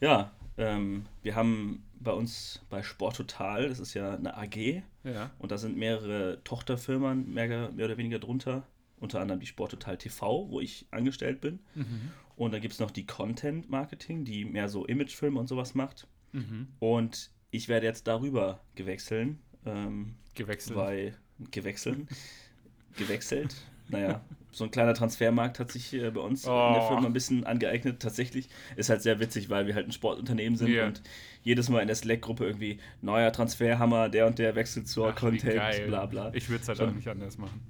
Ja, 0.00 0.32
ähm, 0.58 1.06
wir 1.22 1.36
haben 1.36 1.84
bei 2.02 2.12
uns 2.12 2.60
bei 2.70 2.82
Sport 2.82 3.16
Total, 3.16 3.68
das 3.68 3.80
ist 3.80 3.94
ja 3.94 4.14
eine 4.14 4.36
AG, 4.36 4.82
Ja. 5.04 5.30
und 5.38 5.52
da 5.52 5.58
sind 5.58 5.76
mehrere 5.76 6.40
Tochterfirmen 6.44 7.32
mehr, 7.32 7.70
mehr 7.72 7.84
oder 7.86 7.96
weniger 7.96 8.18
drunter. 8.18 8.66
Unter 9.00 9.20
anderem 9.20 9.40
die 9.40 9.46
Sport 9.46 9.72
Total 9.72 9.96
TV, 9.98 10.48
wo 10.48 10.60
ich 10.60 10.86
angestellt 10.92 11.40
bin. 11.40 11.58
Mhm. 11.74 12.12
Und 12.36 12.52
da 12.54 12.58
gibt 12.60 12.72
es 12.74 12.78
noch 12.80 12.90
die 12.92 13.04
Content 13.04 13.68
Marketing, 13.68 14.24
die 14.24 14.44
mehr 14.44 14.68
so 14.68 14.86
Imagefilme 14.86 15.38
und 15.40 15.48
sowas 15.48 15.74
macht. 15.74 16.06
Mhm. 16.32 16.68
Und 16.78 17.30
ich 17.50 17.68
werde 17.68 17.86
jetzt 17.86 18.06
darüber 18.06 18.60
gewechseln, 18.76 19.40
ähm, 19.66 20.14
Gewechselt. 20.34 20.76
weil 20.78 21.18
gewechseln, 21.50 22.08
gewechselt. 22.96 23.54
Naja, 23.88 24.24
so 24.52 24.64
ein 24.64 24.70
kleiner 24.70 24.94
Transfermarkt 24.94 25.58
hat 25.58 25.72
sich 25.72 25.92
äh, 25.94 26.10
bei 26.10 26.20
uns 26.20 26.44
in 26.44 26.50
der 26.50 26.82
Oh. 26.82 26.88
Firma 26.88 27.06
ein 27.06 27.12
bisschen 27.12 27.44
angeeignet. 27.44 28.00
Tatsächlich 28.00 28.48
ist 28.76 28.90
halt 28.90 29.02
sehr 29.02 29.18
witzig, 29.18 29.48
weil 29.50 29.66
wir 29.66 29.74
halt 29.74 29.88
ein 29.88 29.92
Sportunternehmen 29.92 30.56
sind 30.56 30.68
Ja. 30.72 30.86
und 30.86 31.02
jedes 31.42 31.68
Mal 31.68 31.80
in 31.80 31.86
der 31.88 31.96
Slack-Gruppe 31.96 32.44
irgendwie 32.46 32.78
neuer 33.00 33.32
Transferhammer, 33.32 34.08
der 34.08 34.26
und 34.26 34.38
der 34.38 34.54
wechselt 34.54 34.86
zur 34.88 35.12
Content, 35.14 35.86
bla 35.86 36.06
bla. 36.06 36.30
Ich 36.34 36.48
würde 36.48 36.62
es 36.62 36.68
halt 36.68 36.78
Schon. 36.78 36.90
auch 36.90 36.94
nicht 36.94 37.08
anders 37.08 37.38
machen. 37.38 37.60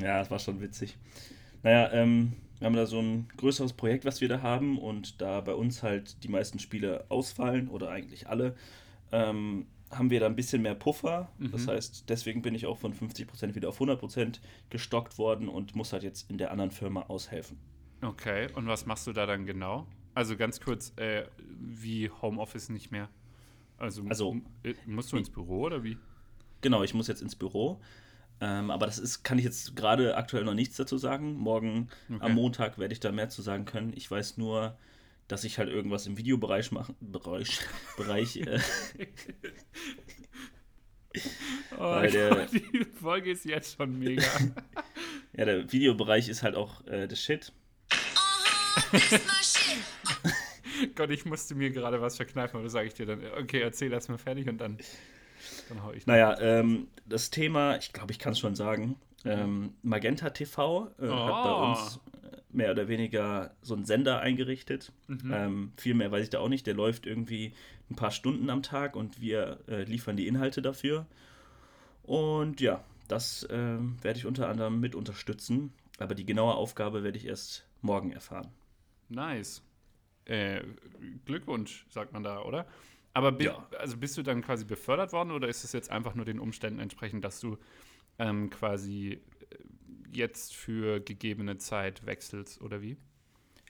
Ja, 0.00 0.18
das 0.20 0.30
war 0.30 0.38
schon 0.38 0.60
witzig. 0.60 0.96
Naja, 1.62 1.90
ähm, 1.92 2.32
wir 2.58 2.66
haben 2.66 2.76
da 2.76 2.86
so 2.86 3.00
ein 3.00 3.28
größeres 3.36 3.72
Projekt, 3.72 4.04
was 4.04 4.20
wir 4.20 4.28
da 4.28 4.40
haben 4.42 4.78
und 4.78 5.20
da 5.20 5.40
bei 5.40 5.54
uns 5.54 5.82
halt 5.82 6.22
die 6.24 6.28
meisten 6.28 6.58
Spiele 6.58 7.04
ausfallen 7.08 7.68
oder 7.68 7.90
eigentlich 7.90 8.28
alle, 8.28 8.54
ähm, 9.12 9.66
haben 9.90 10.10
wir 10.10 10.20
da 10.20 10.26
ein 10.26 10.36
bisschen 10.36 10.62
mehr 10.62 10.74
Puffer. 10.74 11.30
Das 11.38 11.66
Mhm. 11.66 11.70
heißt, 11.70 12.04
deswegen 12.08 12.42
bin 12.42 12.54
ich 12.54 12.66
auch 12.66 12.78
von 12.78 12.92
50% 12.92 13.54
wieder 13.54 13.68
auf 13.70 13.80
100% 13.80 14.40
gestockt 14.70 15.18
worden 15.18 15.48
und 15.48 15.74
muss 15.74 15.92
halt 15.92 16.02
jetzt 16.02 16.30
in 16.30 16.38
der 16.38 16.50
anderen 16.50 16.70
Firma 16.70 17.02
aushelfen. 17.08 17.58
Okay, 18.02 18.48
und 18.54 18.66
was 18.66 18.86
machst 18.86 19.06
du 19.06 19.12
da 19.12 19.26
dann 19.26 19.46
genau? 19.46 19.86
Also 20.14 20.36
ganz 20.36 20.60
kurz, 20.60 20.92
äh, 20.96 21.24
wie 21.58 22.10
Homeoffice 22.10 22.68
nicht 22.68 22.90
mehr? 22.90 23.08
Also, 23.78 24.02
Also- 24.08 24.36
äh, 24.64 24.74
musst 24.86 25.12
du 25.12 25.16
ins 25.16 25.30
Büro 25.30 25.62
oder 25.62 25.82
wie? 25.84 25.96
Genau, 26.60 26.82
ich 26.82 26.92
muss 26.94 27.06
jetzt 27.08 27.22
ins 27.22 27.36
Büro. 27.36 27.80
Ähm, 28.40 28.70
aber 28.70 28.86
das 28.86 28.98
ist, 28.98 29.24
kann 29.24 29.38
ich 29.38 29.44
jetzt 29.44 29.74
gerade 29.74 30.16
aktuell 30.16 30.44
noch 30.44 30.54
nichts 30.54 30.76
dazu 30.76 30.96
sagen. 30.98 31.34
Morgen 31.34 31.88
Okay. 32.08 32.18
am 32.20 32.34
Montag 32.34 32.78
werde 32.78 32.92
ich 32.92 33.00
da 33.00 33.10
mehr 33.10 33.28
zu 33.28 33.42
sagen 33.42 33.64
können. 33.64 33.92
Ich 33.96 34.08
weiß 34.10 34.36
nur, 34.36 34.76
dass 35.28 35.44
ich 35.44 35.58
halt 35.58 35.68
irgendwas 35.68 36.06
im 36.06 36.16
Videobereich 36.18 36.72
machen. 36.72 36.96
Bereich. 37.00 37.60
Bereich. 37.96 38.36
Äh, 38.36 38.58
Oh, 41.76 41.80
Weil 41.80 42.10
der- 42.10 42.46
die 42.52 42.84
Folge 43.00 43.30
ist 43.32 43.44
jetzt 43.44 43.76
schon 43.76 43.98
mega. 43.98 44.22
ja, 45.32 45.44
der 45.46 45.72
Videobereich 45.72 46.28
ist 46.28 46.42
halt 46.42 46.54
auch 46.54 46.86
äh, 46.86 47.08
das 47.08 47.20
Shit. 47.20 47.52
Gott, 50.94 51.10
ich 51.10 51.24
musste 51.24 51.54
mir 51.54 51.70
gerade 51.70 52.00
was 52.00 52.16
verkneifen, 52.16 52.56
aber 52.56 52.64
das 52.64 52.72
sage 52.72 52.88
ich 52.88 52.94
dir 52.94 53.06
dann. 53.06 53.22
Okay, 53.40 53.60
erzähl 53.60 53.92
erst 53.92 54.08
mal 54.10 54.18
fertig 54.18 54.48
und 54.48 54.58
dann, 54.58 54.78
dann 55.68 55.82
hau 55.82 55.92
ich. 55.92 56.06
Naja, 56.06 56.38
ähm, 56.40 56.88
das 57.06 57.30
Thema, 57.30 57.76
ich 57.78 57.92
glaube, 57.92 58.12
ich 58.12 58.18
kann 58.18 58.32
es 58.32 58.38
schon 58.38 58.54
sagen. 58.54 58.96
Ähm, 59.24 59.74
Magenta 59.82 60.30
TV 60.30 60.86
äh, 60.98 61.08
hat 61.08 61.42
bei 61.42 61.52
Oh. 61.52 61.70
uns 61.70 62.00
mehr 62.50 62.70
oder 62.70 62.88
weniger 62.88 63.54
so 63.62 63.74
einen 63.74 63.84
Sender 63.84 64.20
eingerichtet. 64.20 64.92
Mhm. 65.06 65.32
Ähm, 65.32 65.72
viel 65.76 65.94
mehr 65.94 66.10
weiß 66.10 66.24
ich 66.24 66.30
da 66.30 66.40
auch 66.40 66.48
nicht. 66.48 66.66
Der 66.66 66.74
läuft 66.74 67.06
irgendwie 67.06 67.52
ein 67.90 67.96
paar 67.96 68.10
Stunden 68.10 68.50
am 68.50 68.62
Tag 68.62 68.96
und 68.96 69.20
wir 69.20 69.60
äh, 69.68 69.84
liefern 69.84 70.16
die 70.16 70.26
Inhalte 70.26 70.62
dafür. 70.62 71.06
Und 72.02 72.60
ja, 72.60 72.82
das 73.06 73.46
ähm, 73.50 73.96
werde 74.02 74.18
ich 74.18 74.26
unter 74.26 74.48
anderem 74.48 74.80
mit 74.80 74.94
unterstützen. 74.94 75.72
Aber 75.98 76.14
die 76.14 76.24
genaue 76.26 76.54
Aufgabe 76.54 77.02
werde 77.02 77.18
ich 77.18 77.26
erst 77.26 77.66
morgen 77.82 78.12
erfahren. 78.12 78.48
Nice. 79.08 79.62
Äh, 80.24 80.62
Glückwunsch, 81.24 81.86
sagt 81.90 82.12
man 82.12 82.22
da, 82.22 82.42
oder? 82.42 82.66
Aber 83.14 83.32
bi 83.32 83.44
Ja. 83.46 83.66
also 83.78 83.96
bist 83.96 84.16
du 84.16 84.22
dann 84.22 84.42
quasi 84.42 84.64
befördert 84.64 85.12
worden 85.12 85.30
oder 85.32 85.48
ist 85.48 85.64
es 85.64 85.72
jetzt 85.72 85.90
einfach 85.90 86.14
nur 86.14 86.24
den 86.24 86.38
Umständen 86.38 86.78
entsprechend, 86.78 87.24
dass 87.24 87.40
du 87.40 87.58
ähm, 88.18 88.50
quasi 88.50 89.20
äh, 89.37 89.37
jetzt 90.12 90.54
für 90.54 91.00
gegebene 91.00 91.58
Zeit 91.58 92.04
wechselst 92.06 92.60
oder 92.60 92.80
wie? 92.82 92.96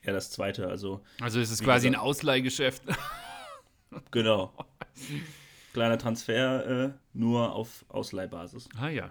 Ja, 0.04 0.12
das 0.12 0.30
zweite, 0.30 0.68
also 0.68 1.02
Also 1.20 1.40
ist 1.40 1.50
es 1.50 1.62
quasi 1.62 1.88
ein 1.88 1.92
gesagt- 1.92 2.06
Ausleihgeschäft. 2.06 2.82
genau. 4.10 4.52
Kleiner 5.72 5.98
Transfer, 5.98 6.84
äh, 6.86 6.92
nur 7.12 7.52
auf 7.54 7.84
Ausleihbasis. 7.88 8.68
ah 8.76 8.88
ja, 8.88 9.10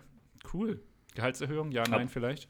cool. 0.54 0.82
Gehaltserhöhung? 1.16 1.72
Ja, 1.72 1.84
nein, 1.88 2.10
vielleicht? 2.10 2.50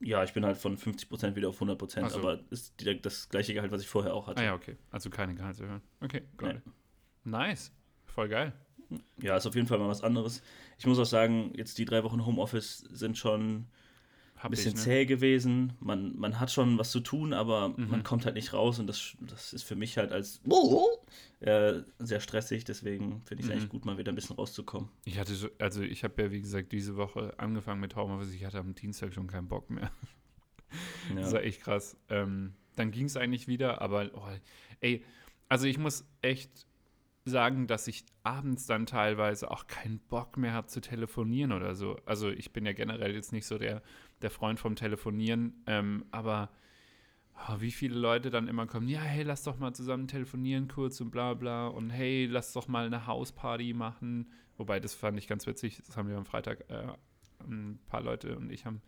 Ja, 0.00 0.22
ich 0.22 0.32
bin 0.34 0.44
halt 0.44 0.58
von 0.58 0.76
50% 0.76 1.34
wieder 1.36 1.48
auf 1.48 1.60
100%, 1.60 2.02
Ach 2.04 2.10
so. 2.10 2.18
aber 2.18 2.40
ist 2.50 2.78
direkt 2.80 3.06
das 3.06 3.28
gleiche 3.28 3.54
Gehalt, 3.54 3.72
was 3.72 3.80
ich 3.82 3.88
vorher 3.88 4.12
auch 4.14 4.26
hatte. 4.26 4.40
Ah 4.42 4.44
ja, 4.44 4.54
okay. 4.54 4.76
Also 4.90 5.08
keine 5.10 5.34
Gehaltserhöhung. 5.34 5.80
Okay, 6.00 6.22
it. 6.42 6.62
Nice. 7.24 7.72
Voll 8.04 8.28
geil. 8.28 8.52
Ja, 9.20 9.36
ist 9.36 9.46
auf 9.46 9.54
jeden 9.54 9.66
Fall 9.66 9.78
mal 9.78 9.88
was 9.88 10.02
anderes. 10.02 10.42
Ich 10.78 10.86
muss 10.86 10.98
auch 10.98 11.04
sagen, 11.06 11.52
jetzt 11.56 11.78
die 11.78 11.84
drei 11.84 12.04
Wochen 12.04 12.24
Homeoffice 12.24 12.78
sind 12.90 13.18
schon 13.18 13.66
ein 14.42 14.50
bisschen 14.50 14.68
ich, 14.72 14.74
ne? 14.74 14.80
zäh 14.80 15.06
gewesen. 15.06 15.72
Man, 15.80 16.16
man 16.16 16.38
hat 16.38 16.52
schon 16.52 16.78
was 16.78 16.90
zu 16.92 17.00
tun, 17.00 17.32
aber 17.32 17.70
Mhm. 17.70 17.90
man 17.90 18.02
kommt 18.04 18.24
halt 18.26 18.34
nicht 18.36 18.52
raus 18.52 18.78
und 18.78 18.86
das, 18.86 19.16
das 19.20 19.52
ist 19.52 19.64
für 19.64 19.74
mich 19.76 19.96
halt 19.98 20.12
als 20.12 20.40
äh, 21.40 21.80
sehr 21.98 22.20
stressig. 22.20 22.64
Deswegen 22.64 23.22
finde 23.24 23.40
ich 23.42 23.46
es 23.46 23.46
Mhm. 23.46 23.52
eigentlich 23.52 23.68
gut, 23.70 23.84
mal 23.84 23.98
wieder 23.98 24.12
ein 24.12 24.14
bisschen 24.14 24.36
rauszukommen. 24.36 24.88
Ich 25.04 25.18
hatte, 25.18 25.34
so, 25.34 25.48
also 25.58 25.82
ich 25.82 26.04
habe 26.04 26.22
ja, 26.22 26.30
wie 26.30 26.40
gesagt, 26.40 26.70
diese 26.72 26.96
Woche 26.96 27.34
angefangen 27.38 27.80
mit 27.80 27.96
Homeoffice. 27.96 28.32
Ich 28.34 28.44
hatte 28.44 28.58
am 28.58 28.74
Dienstag 28.74 29.14
schon 29.14 29.26
keinen 29.26 29.48
Bock 29.48 29.70
mehr. 29.70 29.90
Das 31.14 31.32
war 31.32 31.40
Ja. 31.40 31.46
echt 31.46 31.62
krass. 31.62 31.96
Ähm, 32.08 32.54
dann 32.74 32.90
ging 32.90 33.06
es 33.06 33.16
eigentlich 33.16 33.46
wieder, 33.46 33.80
aber 33.80 34.10
oh, 34.14 34.28
ey, 34.80 35.04
also 35.48 35.66
ich 35.66 35.78
muss 35.78 36.04
echt 36.22 36.66
sagen, 37.26 37.66
dass 37.66 37.88
ich 37.88 38.04
abends 38.22 38.66
dann 38.66 38.86
teilweise 38.86 39.50
auch 39.50 39.66
keinen 39.66 39.98
Bock 39.98 40.36
mehr 40.36 40.52
habe 40.52 40.68
zu 40.68 40.80
telefonieren 40.80 41.52
oder 41.52 41.74
so. 41.74 41.98
Also 42.06 42.30
ich 42.30 42.52
bin 42.52 42.64
ja 42.64 42.72
generell 42.72 43.14
jetzt 43.14 43.32
nicht 43.32 43.46
so 43.46 43.58
der, 43.58 43.82
der 44.22 44.30
Freund 44.30 44.60
vom 44.60 44.76
Telefonieren, 44.76 45.62
ähm, 45.66 46.04
aber 46.12 46.50
oh, 47.48 47.56
wie 47.58 47.72
viele 47.72 47.98
Leute 47.98 48.30
dann 48.30 48.46
immer 48.46 48.66
kommen, 48.68 48.88
ja, 48.88 49.00
hey, 49.00 49.24
lass 49.24 49.42
doch 49.42 49.58
mal 49.58 49.74
zusammen 49.74 50.06
telefonieren 50.06 50.68
kurz 50.68 51.00
und 51.00 51.10
bla 51.10 51.34
bla 51.34 51.66
und 51.66 51.90
hey, 51.90 52.26
lass 52.26 52.52
doch 52.52 52.68
mal 52.68 52.86
eine 52.86 53.08
Hausparty 53.08 53.74
machen. 53.74 54.30
Wobei, 54.56 54.78
das 54.78 54.94
fand 54.94 55.18
ich 55.18 55.26
ganz 55.26 55.48
witzig, 55.48 55.82
das 55.84 55.96
haben 55.96 56.08
wir 56.08 56.16
am 56.16 56.26
Freitag, 56.26 56.70
äh, 56.70 56.86
ein 57.40 57.80
paar 57.88 58.02
Leute 58.02 58.36
und 58.36 58.50
ich 58.50 58.64
haben, 58.64 58.80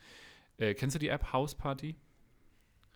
äh, 0.59 0.75
kennst 0.75 0.95
du 0.95 1.01
die 1.01 1.09
App 1.09 1.33
Hausparty? 1.33 1.97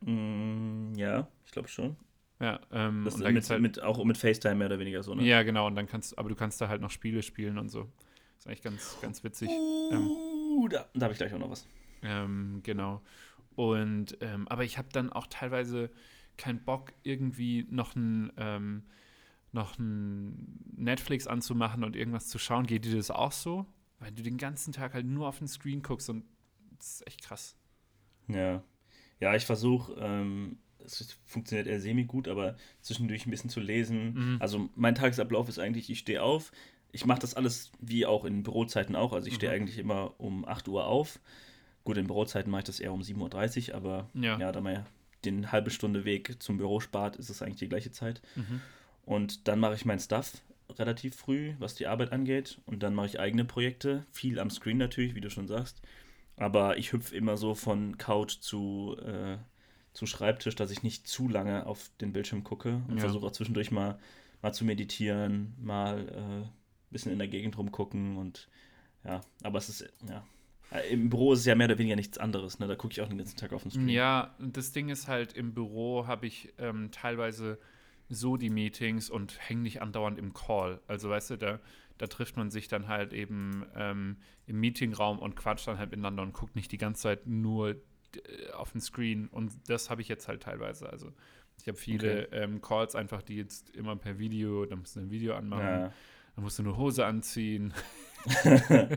Mm, 0.03 0.95
ja, 0.95 1.27
ich 1.45 1.51
glaube 1.51 1.69
schon. 1.69 1.97
Ja, 2.43 2.59
ähm, 2.73 3.05
Das 3.05 3.15
und 3.15 3.33
mit, 3.33 3.49
halt, 3.49 3.63
mit, 3.63 3.81
auch 3.81 4.03
mit 4.05 4.19
FaceTime 4.19 4.57
mehr 4.57 4.67
oder 4.67 4.81
weniger 4.81 5.05
so, 5.05 5.15
ne? 5.15 5.23
ja, 5.23 5.45
genau, 5.45 5.69
und 5.69 5.77
dann 5.77 5.87
kannst, 5.87 6.19
aber 6.19 6.29
du 6.29 6.35
kannst 6.35 6.61
da 6.61 6.69
halt 6.69 6.81
noch 6.81 6.91
Spiele 6.91 7.23
spielen 7.23 7.57
und 7.57 7.69
so. 7.69 7.89
Ist 8.37 8.49
eigentlich 8.49 8.63
ganz, 8.63 8.99
ganz 9.01 9.23
witzig. 9.23 9.49
Uh, 9.49 10.67
da, 10.67 10.87
da 10.93 11.05
habe 11.05 11.13
ich 11.13 11.19
gleich 11.19 11.33
auch 11.33 11.39
noch 11.39 11.51
was. 11.51 11.69
Ähm, 12.03 12.59
genau. 12.65 13.01
Und, 13.55 14.19
ähm, 14.21 14.49
aber 14.49 14.65
ich 14.65 14.77
habe 14.77 14.89
dann 14.93 15.13
auch 15.13 15.29
teilweise 15.29 15.89
keinen 16.37 16.65
Bock, 16.65 16.93
irgendwie 17.05 17.65
noch 17.71 17.95
ein, 17.95 18.33
ähm, 18.37 18.83
noch 19.53 19.79
ein 19.79 20.65
Netflix 20.77 21.29
anzumachen 21.29 21.85
und 21.85 21.95
irgendwas 21.95 22.27
zu 22.27 22.41
schauen. 22.41 22.67
Geht 22.67 22.87
dir 22.87 22.97
das 22.97 23.13
auch 23.13 23.31
so? 23.31 23.67
Weil 24.01 24.11
du 24.11 24.25
den 24.25 24.37
ganzen 24.37 24.73
Tag 24.73 24.95
halt 24.95 25.07
nur 25.07 25.29
auf 25.29 25.39
den 25.39 25.47
Screen 25.47 25.81
guckst 25.81 26.11
und 26.11 26.25
das 26.77 26.95
ist 26.95 27.07
echt 27.07 27.23
krass. 27.23 27.57
Ja. 28.27 28.65
Ja, 29.21 29.37
ich 29.37 29.47
versuche, 29.47 29.95
ähm, 30.01 30.59
es 30.85 31.17
funktioniert 31.27 31.67
eher 31.67 31.81
semi-gut, 31.81 32.29
aber 32.29 32.57
zwischendurch 32.81 33.27
ein 33.27 33.31
bisschen 33.31 33.51
zu 33.51 33.61
lesen. 33.61 34.15
Mhm. 34.15 34.37
Also 34.41 34.69
mein 34.75 34.95
Tagesablauf 34.95 35.49
ist 35.49 35.59
eigentlich, 35.59 35.91
ich 35.91 35.99
stehe 36.01 36.23
auf, 36.23 36.53
ich 36.93 37.07
mache 37.07 37.21
das 37.21 37.35
alles 37.35 37.73
wie 37.81 38.05
auch 38.07 38.25
in 38.25 38.43
Bürozeiten 38.43 38.97
auch. 38.97 39.13
Also 39.13 39.27
ich 39.29 39.35
stehe 39.35 39.51
Mhm. 39.53 39.57
eigentlich 39.57 39.79
immer 39.79 40.15
um 40.19 40.47
8 40.47 40.69
Uhr 40.69 40.87
auf. 40.87 41.21
Gut, 41.85 41.97
in 41.97 42.07
Bürozeiten 42.07 42.51
mache 42.51 42.61
ich 42.61 42.67
das 42.67 42.81
eher 42.81 42.93
um 42.93 43.01
7.30 43.03 43.71
Uhr, 43.71 43.75
aber 43.77 44.09
Ja. 44.15 44.39
ja, 44.39 44.53
da 44.53 44.61
man 44.61 44.75
ja 44.75 44.87
den 45.25 45.53
halbe 45.53 45.71
Stunde 45.71 46.05
Weg 46.05 46.43
zum 46.43 46.59
Büro 46.59 46.81
spart, 46.81 47.17
ist 47.17 47.31
es 47.31 47.43
eigentlich 47.43 47.59
die 47.59 47.69
gleiche 47.69 47.93
Zeit. 47.93 48.21
Mhm. 48.37 48.61
Und 49.05 49.49
dann 49.49 49.59
mache 49.59 49.75
ich 49.75 49.85
mein 49.85 49.99
Stuff 50.01 50.43
relativ 50.79 51.15
früh, 51.17 51.55
was 51.59 51.75
die 51.75 51.87
Arbeit 51.87 52.13
angeht. 52.13 52.61
Und 52.67 52.83
dann 52.83 52.95
mache 52.95 53.07
ich 53.07 53.21
eigene 53.21 53.45
Projekte. 53.45 54.05
Viel 54.11 54.39
am 54.39 54.51
Screen 54.51 54.79
natürlich, 54.79 55.15
wie 55.15 55.21
du 55.21 55.31
schon 55.31 55.47
sagst. 55.49 55.81
Aber 56.37 56.77
ich 56.79 56.93
hüpfe 56.93 57.15
immer 57.17 57.37
so 57.37 57.55
von 57.55 57.99
Couch 57.99 58.39
zu, 58.41 58.97
äh, 59.05 59.37
zu 59.93 60.07
Schreibtisch, 60.07 60.55
dass 60.55 60.71
ich 60.71 60.83
nicht 60.83 61.07
zu 61.07 61.29
lange 61.29 61.67
auf 61.67 61.91
den 62.01 62.13
Bildschirm 62.13 62.45
gucke 62.45 62.83
und 62.89 62.95
Ja. 62.97 63.01
versuche 63.01 63.27
auch 63.27 63.33
zwischendurch 63.33 63.71
mal, 63.71 63.99
mal 64.41 64.53
zu 64.53 64.65
meditieren, 64.65 65.55
mal 65.61 66.09
äh, 66.09 66.13
ein 66.45 66.51
bisschen 66.91 67.13
in 67.13 67.19
der 67.19 67.29
Gegend 67.29 67.59
rumgucken 67.59 68.17
und 68.17 68.49
ja, 69.05 69.21
aber 69.43 69.59
es 69.59 69.69
ist, 69.69 69.93
ja. 70.09 70.25
Äh, 70.71 70.93
Im 70.93 71.11
Büro 71.11 71.33
ist 71.33 71.41
es 71.41 71.47
ja 71.47 71.55
mehr 71.55 71.67
oder 71.67 71.79
weniger 71.79 71.97
nichts 71.97 72.19
anderes, 72.19 72.59
ne? 72.59 72.67
Da 72.67 72.77
gucke 72.77 72.93
ich 72.93 73.01
auch 73.01 73.09
den 73.09 73.19
ganzen 73.19 73.37
Tag 73.37 73.53
auf 73.53 73.63
den 73.63 73.71
Screen. 73.71 73.89
Ja, 73.89 74.35
das 74.39 74.73
Ding 74.73 74.89
ist 74.89 75.09
halt, 75.09 75.33
im 75.35 75.53
Büro 75.55 76.07
habe 76.07 76.27
ich 76.27 76.53
ähm, 76.59 76.91
teilweise 76.93 77.59
so 78.09 78.37
die 78.37 78.51
Meetings 78.51 79.11
und 79.11 79.39
hänge 79.49 79.63
nicht 79.63 79.83
andauernd 79.83 80.19
im 80.19 80.33
Call. 80.35 80.81
Also 80.87 81.11
weißt 81.11 81.31
du, 81.31 81.37
da, 81.37 81.61
da 81.99 82.07
trifft 82.07 82.37
man 82.37 82.51
sich 82.51 82.69
dann 82.69 82.89
halt 82.89 83.13
eben 83.13 83.67
ähm, 83.75 84.17
im 84.47 84.61
Meetingraum 84.61 85.19
und 85.19 85.35
quatscht 85.35 85.67
dann 85.67 85.79
halt 85.79 85.91
miteinander 85.91 86.23
und 86.23 86.33
guckt 86.33 86.57
nicht 86.57 86.73
die 86.73 86.79
ganze 86.79 87.03
Zeit 87.03 87.27
nur 87.27 87.71
äh, 87.71 87.77
auf 88.55 88.73
den 88.73 88.81
Screen. 88.81 89.29
Und 89.29 89.53
das 89.69 89.91
habe 89.91 90.03
ich 90.03 90.09
jetzt 90.09 90.29
halt 90.29 90.43
teilweise. 90.43 90.89
Also 90.89 91.13
Ich 91.61 91.69
habe 91.69 91.79
viele 91.79 92.25
ähm, 92.33 92.61
Calls 92.61 92.95
einfach, 92.95 93.23
die 93.23 93.37
jetzt 93.37 93.71
immer 93.77 93.97
per 93.97 94.19
Video, 94.19 94.67
da 94.67 94.77
musst 94.77 94.97
du 94.97 95.01
ein 95.01 95.11
Video 95.11 95.35
anmachen, 95.35 95.63
Ja. 95.65 95.93
dann 96.35 96.45
musst 96.45 96.59
du 96.59 96.63
eine 96.63 96.77
Hose 96.77 97.05
anziehen. 97.07 97.73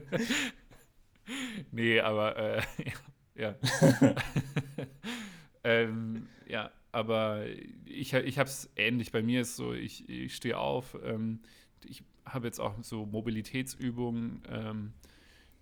nee, 1.71 1.99
aber 1.99 2.37
äh, 2.37 2.61
ja. 3.35 3.55
ähm, 5.63 6.27
ja, 6.47 6.71
aber 6.91 7.45
ich, 7.85 8.13
ich 8.13 8.39
habe 8.39 8.49
es 8.49 8.69
ähnlich. 8.75 9.11
Bei 9.11 9.21
mir 9.21 9.41
ist 9.41 9.55
so, 9.55 9.73
ich, 9.73 10.07
ich 10.07 10.35
stehe 10.35 10.57
auf, 10.57 10.97
ähm, 11.03 11.41
ich 11.83 12.03
habe 12.25 12.47
jetzt 12.47 12.59
auch 12.59 12.73
so 12.81 13.05
Mobilitätsübungen 13.05 14.41
ähm, 14.49 14.93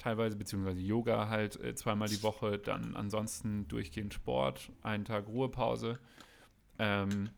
teilweise, 0.04 0.36
beziehungsweise 0.36 0.82
Yoga 0.82 1.30
halt 1.30 1.60
äh, 1.62 1.76
zweimal 1.76 2.10
die 2.10 2.22
Woche, 2.24 2.58
dann 2.60 2.96
ansonsten 2.96 3.68
durchgehend 3.70 4.14
Sport, 4.14 4.70
einen 4.82 5.06
Tag 5.06 5.28
Ruhepause 5.28 5.98
ähm, 6.78 7.30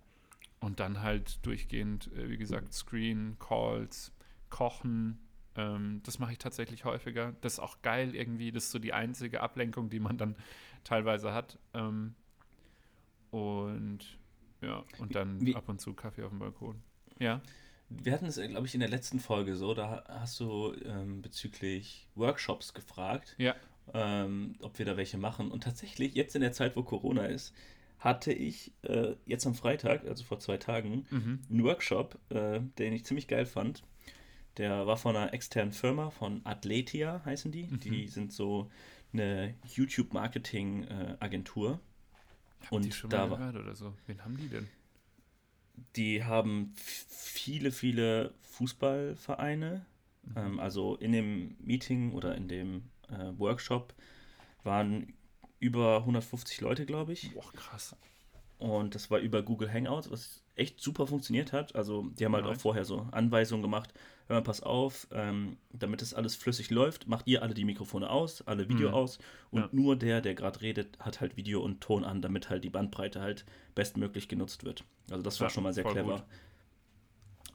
und 0.59 0.79
dann 0.79 1.01
halt 1.03 1.45
durchgehend, 1.45 2.11
äh, 2.13 2.27
wie 2.29 2.37
gesagt, 2.37 2.73
Screen, 2.73 3.37
Calls, 3.39 4.11
Kochen. 4.49 5.19
Ähm, 5.55 6.01
das 6.03 6.17
mache 6.17 6.31
ich 6.31 6.39
tatsächlich 6.39 6.85
häufiger. 6.85 7.35
Das 7.41 7.53
ist 7.53 7.59
auch 7.59 7.81
geil 7.83 8.15
irgendwie. 8.15 8.51
Das 8.51 8.63
ist 8.65 8.71
so 8.71 8.79
die 8.79 8.93
einzige 8.93 9.41
Ablenkung, 9.41 9.89
die 9.91 9.99
man 9.99 10.17
dann 10.17 10.35
teilweise 10.83 11.33
hat. 11.33 11.59
Ähm, 11.75 12.15
und 13.29 13.99
ja, 14.61 14.83
und 14.97 15.13
dann 15.15 15.39
Wie- 15.45 15.55
ab 15.55 15.69
und 15.69 15.79
zu 15.79 15.93
Kaffee 15.93 16.23
auf 16.23 16.31
dem 16.31 16.39
Balkon. 16.39 16.81
Ja. 17.19 17.41
Wir 17.89 18.13
hatten 18.13 18.25
es, 18.25 18.35
glaube 18.37 18.65
ich, 18.67 18.73
in 18.73 18.79
der 18.79 18.89
letzten 18.89 19.19
Folge 19.19 19.55
so, 19.55 19.73
da 19.73 20.03
hast 20.07 20.39
du 20.39 20.73
ähm, 20.85 21.21
bezüglich 21.21 22.07
Workshops 22.15 22.73
gefragt, 22.73 23.35
Ja. 23.37 23.55
ähm, 23.93 24.55
ob 24.61 24.79
wir 24.79 24.85
da 24.85 24.97
welche 24.97 25.17
machen. 25.17 25.51
Und 25.51 25.63
tatsächlich, 25.63 26.13
jetzt 26.15 26.35
in 26.35 26.41
der 26.41 26.51
Zeit, 26.51 26.75
wo 26.75 26.83
Corona 26.83 27.25
ist, 27.25 27.53
hatte 27.99 28.33
ich 28.33 28.71
äh, 28.83 29.15
jetzt 29.25 29.45
am 29.47 29.55
Freitag, 29.55 30.05
also 30.05 30.23
vor 30.23 30.39
zwei 30.39 30.57
Tagen, 30.57 31.05
Mhm. 31.11 31.41
einen 31.49 31.63
Workshop, 31.63 32.17
äh, 32.29 32.59
den 32.79 32.93
ich 32.93 33.05
ziemlich 33.05 33.27
geil 33.27 33.45
fand. 33.45 33.83
Der 34.57 34.87
war 34.87 34.97
von 34.97 35.15
einer 35.15 35.33
externen 35.33 35.73
Firma, 35.73 36.09
von 36.09 36.41
Atletia 36.45 37.21
heißen 37.25 37.51
die. 37.51 37.67
Mhm. 37.67 37.79
Die 37.81 38.07
sind 38.07 38.31
so 38.33 38.69
eine 39.13 39.53
YouTube-Marketing-Agentur. 39.75 41.79
Hab 42.61 42.69
die 42.69 42.75
Und 42.75 42.93
schon 42.93 43.09
da 43.09 43.27
mal 43.27 43.31
war- 43.31 43.37
gehört 43.51 43.55
oder 43.57 43.75
so. 43.75 43.93
Wen 44.07 44.23
haben 44.23 44.37
die 44.37 44.47
denn? 44.49 44.67
Die 45.95 46.23
haben 46.23 46.73
viele, 46.75 47.71
viele 47.71 48.33
Fußballvereine. 48.41 49.85
Mhm. 50.23 50.33
Ähm, 50.35 50.59
also 50.59 50.95
in 50.95 51.11
dem 51.11 51.55
Meeting 51.59 52.13
oder 52.13 52.35
in 52.35 52.47
dem 52.47 52.83
äh, 53.09 53.37
Workshop 53.37 53.93
waren 54.63 55.13
über 55.59 55.97
150 55.97 56.61
Leute, 56.61 56.85
glaube 56.85 57.13
ich. 57.13 57.33
Boah, 57.33 57.51
krass. 57.53 57.95
Und 58.57 58.95
das 58.95 59.11
war 59.11 59.19
über 59.19 59.43
Google 59.43 59.71
Hangouts, 59.71 60.09
was 60.09 60.44
echt 60.55 60.79
super 60.79 61.05
funktioniert 61.07 61.51
hat. 61.53 61.75
Also 61.75 62.07
die 62.17 62.25
haben 62.25 62.33
halt 62.35 62.45
auch 62.45 62.55
vorher 62.55 62.85
so 62.85 63.07
Anweisungen 63.11 63.61
gemacht. 63.61 63.93
Hör 64.27 64.37
mal, 64.37 64.41
pass 64.41 64.63
auf, 64.63 65.07
ähm, 65.11 65.57
damit 65.71 66.01
das 66.01 66.13
alles 66.13 66.35
flüssig 66.35 66.71
läuft, 66.71 67.07
macht 67.07 67.27
ihr 67.27 67.43
alle 67.43 67.53
die 67.53 67.65
Mikrofone 67.65 68.09
aus, 68.09 68.41
alle 68.47 68.67
Video 68.69 68.89
Mhm. 68.89 68.93
aus 68.95 69.19
und 69.51 69.61
Ja. 69.61 69.69
nur 69.71 69.95
der, 69.95 70.21
der 70.21 70.33
gerade 70.33 70.61
redet, 70.61 70.97
hat 70.99 71.21
halt 71.21 71.37
Video 71.37 71.61
und 71.61 71.81
Ton 71.81 72.03
an, 72.03 72.21
damit 72.21 72.49
halt 72.49 72.63
die 72.63 72.69
Bandbreite 72.71 73.21
halt 73.21 73.45
bestmöglich 73.75 74.27
genutzt 74.27 74.63
wird. 74.63 74.83
Also 75.11 75.21
das 75.23 75.39
war 75.39 75.47
Ja, 75.47 75.53
schon 75.53 75.63
mal 75.63 75.73
sehr 75.73 75.83
clever. 75.83 76.15
gut. 76.15 76.23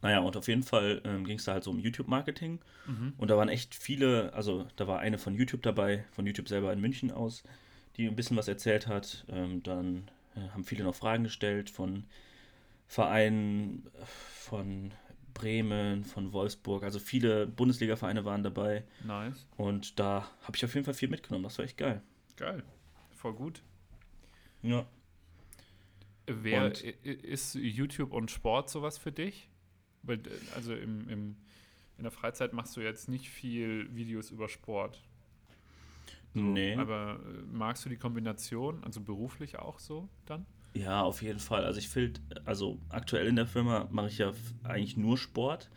Naja, 0.02 0.20
und 0.20 0.36
auf 0.36 0.48
jeden 0.48 0.62
Fall 0.62 1.02
ähm, 1.04 1.24
ging 1.24 1.36
es 1.38 1.44
da 1.44 1.52
halt 1.52 1.64
so 1.64 1.70
um 1.70 1.78
YouTube-Marketing. 1.78 2.60
Mhm. 2.86 3.12
Und 3.18 3.28
da 3.30 3.36
waren 3.36 3.48
echt 3.48 3.74
viele, 3.74 4.32
also 4.32 4.66
da 4.76 4.86
war 4.86 5.00
eine 5.00 5.18
von 5.18 5.34
YouTube 5.34 5.62
dabei, 5.62 6.04
von 6.12 6.26
YouTube 6.26 6.48
selber 6.48 6.72
in 6.72 6.80
München 6.80 7.10
aus, 7.10 7.42
die 7.96 8.06
ein 8.06 8.16
bisschen 8.16 8.36
was 8.36 8.48
erzählt 8.48 8.86
hat. 8.86 9.26
Ähm, 9.28 9.62
dann 9.62 10.08
äh, 10.36 10.48
haben 10.50 10.64
viele 10.64 10.84
noch 10.84 10.94
Fragen 10.94 11.24
gestellt 11.24 11.68
von 11.68 12.04
Vereinen, 12.90 13.86
äh, 13.86 14.04
von 14.04 14.90
Bremen, 15.32 16.04
von 16.04 16.32
Wolfsburg. 16.32 16.82
Also 16.82 16.98
viele 16.98 17.46
Bundesliga-Vereine 17.46 18.24
waren 18.24 18.42
dabei. 18.42 18.82
Nice. 19.04 19.46
Und 19.56 20.00
da 20.00 20.28
habe 20.42 20.56
ich 20.56 20.64
auf 20.64 20.74
jeden 20.74 20.84
Fall 20.84 20.94
viel 20.94 21.08
mitgenommen. 21.08 21.44
Das 21.44 21.56
war 21.56 21.64
echt 21.64 21.76
geil. 21.76 22.02
Geil. 22.36 22.64
Voll 23.12 23.34
gut. 23.34 23.62
Ja. 24.62 24.84
Wer 26.26 26.64
Und- 26.66 26.80
ist 26.82 27.54
YouTube 27.54 28.12
und 28.12 28.30
Sport 28.32 28.70
sowas 28.70 28.98
für 28.98 29.12
dich? 29.12 29.48
Also 30.56 30.74
im, 30.74 31.08
im, 31.08 31.36
in 31.96 32.02
der 32.02 32.10
Freizeit 32.10 32.52
machst 32.52 32.76
du 32.76 32.80
jetzt 32.80 33.08
nicht 33.08 33.28
viel 33.30 33.94
Videos 33.94 34.32
über 34.32 34.48
Sport. 34.48 35.00
So, 36.34 36.40
Nee. 36.40 36.74
Aber 36.74 37.20
äh, 37.24 37.42
magst 37.52 37.84
du 37.84 37.88
die 37.88 37.96
Kombination, 37.96 38.82
also 38.82 39.00
beruflich 39.00 39.60
auch 39.60 39.78
so 39.78 40.08
dann? 40.26 40.44
Ja, 40.74 41.02
auf 41.02 41.22
jeden 41.22 41.40
Fall. 41.40 41.64
Also 41.64 41.78
ich 41.78 41.88
finde, 41.88 42.20
also 42.44 42.78
aktuell 42.88 43.26
in 43.26 43.36
der 43.36 43.46
Firma 43.46 43.88
mache 43.90 44.08
ich 44.08 44.18
ja 44.18 44.32
eigentlich 44.62 44.96
nur 44.96 45.18
Sport. 45.18 45.68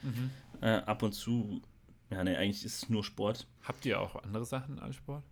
Äh, 0.61 0.69
ab 0.85 1.01
und 1.03 1.13
zu, 1.13 1.61
ja, 2.09 2.23
nee, 2.23 2.35
eigentlich 2.35 2.63
ist 2.63 2.83
es 2.83 2.89
nur 2.89 3.03
Sport. 3.03 3.47
Habt 3.63 3.85
ihr 3.85 3.99
auch 3.99 4.15
andere 4.23 4.45
Sachen 4.45 4.79
als 4.79 4.95
Sport? 4.95 5.23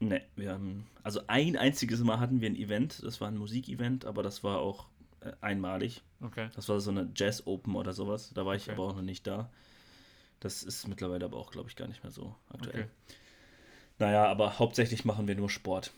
Ne, 0.00 0.22
wir 0.34 0.52
haben, 0.52 0.86
also 1.02 1.20
ein 1.28 1.56
einziges 1.56 2.00
Mal 2.00 2.18
hatten 2.20 2.40
wir 2.40 2.48
ein 2.48 2.56
Event, 2.56 3.02
das 3.02 3.20
war 3.20 3.28
ein 3.28 3.36
Musikevent, 3.36 4.06
aber 4.06 4.22
das 4.22 4.42
war 4.42 4.58
auch 4.58 4.88
äh, 5.20 5.32
einmalig. 5.42 6.02
Okay. 6.22 6.48
Das 6.54 6.68
war 6.70 6.80
so 6.80 6.90
eine 6.90 7.10
Jazz 7.14 7.46
Open 7.46 7.74
oder 7.76 7.92
sowas, 7.92 8.32
da 8.34 8.44
war 8.46 8.54
ich 8.54 8.62
Okay. 8.64 8.72
aber 8.72 8.84
auch 8.84 8.96
noch 8.96 9.02
nicht 9.02 9.26
da. 9.26 9.50
Das 10.40 10.62
ist 10.62 10.88
mittlerweile 10.88 11.26
aber 11.26 11.36
auch, 11.36 11.50
glaube 11.52 11.68
ich, 11.68 11.76
gar 11.76 11.86
nicht 11.86 12.02
mehr 12.02 12.10
so 12.12 12.34
aktuell. 12.48 12.84
Okay. 12.84 13.14
Naja, 13.98 14.24
aber 14.26 14.58
hauptsächlich 14.58 15.04
machen 15.04 15.28
wir 15.28 15.34
nur 15.36 15.50
Sport. 15.50 15.92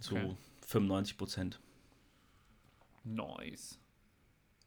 So 0.00 0.14
Okay. 0.14 0.36
95 0.68 1.18
Prozent. 1.18 1.58
Nice. 3.06 3.78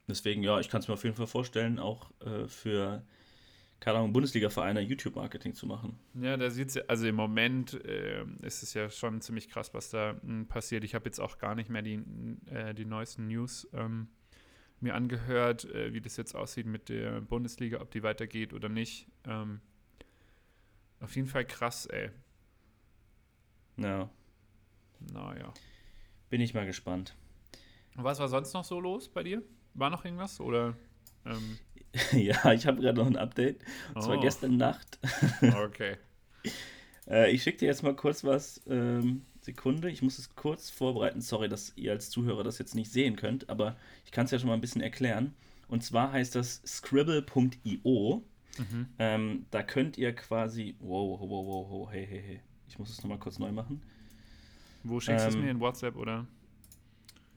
Deswegen, 0.07 0.41
ja, 0.43 0.59
ich 0.59 0.69
kann 0.69 0.81
es 0.81 0.87
mir 0.87 0.93
auf 0.95 1.03
jeden 1.03 1.15
Fall 1.15 1.27
vorstellen, 1.27 1.77
auch 1.77 2.09
äh, 2.21 2.47
für, 2.47 3.03
keine 3.79 3.97
Ahnung, 3.99 4.13
Bundesliga-Vereine 4.13 4.79
YouTube-Marketing 4.81 5.53
zu 5.53 5.67
machen. 5.67 5.99
Ja, 6.15 6.35
da 6.37 6.49
sieht 6.49 6.73
ja, 6.73 6.83
also 6.87 7.05
im 7.05 7.15
Moment 7.15 7.73
äh, 7.85 8.23
ist 8.41 8.63
es 8.63 8.73
ja 8.73 8.89
schon 8.89 9.21
ziemlich 9.21 9.49
krass, 9.49 9.73
was 9.73 9.89
da 9.89 10.11
m, 10.23 10.47
passiert. 10.47 10.83
Ich 10.83 10.95
habe 10.95 11.05
jetzt 11.05 11.19
auch 11.19 11.37
gar 11.37 11.53
nicht 11.53 11.69
mehr 11.69 11.81
die, 11.83 12.01
äh, 12.47 12.73
die 12.73 12.85
neuesten 12.85 13.27
News 13.27 13.67
ähm, 13.73 14.07
mir 14.79 14.95
angehört, 14.95 15.65
äh, 15.65 15.93
wie 15.93 16.01
das 16.01 16.17
jetzt 16.17 16.33
aussieht 16.33 16.65
mit 16.65 16.89
der 16.89 17.21
Bundesliga, 17.21 17.81
ob 17.81 17.91
die 17.91 18.01
weitergeht 18.01 18.53
oder 18.53 18.69
nicht. 18.69 19.07
Ähm, 19.25 19.61
auf 21.01 21.15
jeden 21.15 21.27
Fall 21.27 21.45
krass, 21.45 21.85
ey. 21.85 22.09
Ja, 23.77 24.09
Naja. 25.13 25.53
bin 26.29 26.41
ich 26.41 26.53
mal 26.53 26.65
gespannt. 26.65 27.15
Und 27.95 28.03
Was 28.03 28.19
war 28.19 28.27
sonst 28.27 28.53
noch 28.53 28.63
so 28.63 28.79
los 28.79 29.09
bei 29.09 29.23
dir? 29.23 29.41
War 29.73 29.89
noch 29.89 30.05
irgendwas? 30.05 30.39
Oder? 30.39 30.75
Ähm, 31.25 31.57
ja, 32.11 32.53
ich 32.53 32.65
habe 32.67 32.81
gerade 32.81 32.97
noch 32.97 33.07
ein 33.07 33.17
Update. 33.17 33.61
Das 33.93 34.07
war 34.07 34.17
oh, 34.17 34.21
gestern 34.21 34.57
Nacht. 34.57 34.99
Okay. 35.41 35.97
Äh, 37.07 37.31
ich 37.31 37.43
schicke 37.43 37.59
dir 37.59 37.67
jetzt 37.67 37.83
mal 37.83 37.95
kurz 37.95 38.23
was. 38.23 38.61
Ähm, 38.67 39.23
Sekunde, 39.41 39.89
ich 39.89 40.01
muss 40.01 40.19
es 40.19 40.35
kurz 40.35 40.69
vorbereiten. 40.69 41.21
Sorry, 41.21 41.49
dass 41.49 41.73
ihr 41.75 41.91
als 41.91 42.09
Zuhörer 42.09 42.43
das 42.43 42.59
jetzt 42.59 42.75
nicht 42.75 42.91
sehen 42.91 43.15
könnt, 43.15 43.49
aber 43.49 43.75
ich 44.05 44.11
kann 44.11 44.25
es 44.25 44.31
ja 44.31 44.39
schon 44.39 44.47
mal 44.47 44.53
ein 44.53 44.61
bisschen 44.61 44.81
erklären. 44.81 45.33
Und 45.67 45.83
zwar 45.83 46.11
heißt 46.11 46.35
das 46.35 46.61
scribble.io. 46.65 48.23
Mhm. 48.57 48.87
Ähm, 48.99 49.45
da 49.51 49.63
könnt 49.63 49.97
ihr 49.97 50.13
quasi. 50.13 50.75
Wow, 50.79 51.19
wow, 51.21 51.29
wow, 51.29 51.69
wow, 51.69 51.91
hey, 51.91 52.05
hey, 52.05 52.23
hey. 52.25 52.39
Ich 52.67 52.77
muss 52.77 52.89
es 52.89 53.01
nochmal 53.01 53.19
kurz 53.19 53.39
neu 53.39 53.51
machen. 53.51 53.81
Wo 54.83 54.99
schickst 54.99 55.25
du 55.25 55.29
es 55.29 55.35
Ähm, 55.35 55.41
mir 55.41 55.51
in 55.51 55.59
WhatsApp 55.59 55.95
oder? 55.95 56.27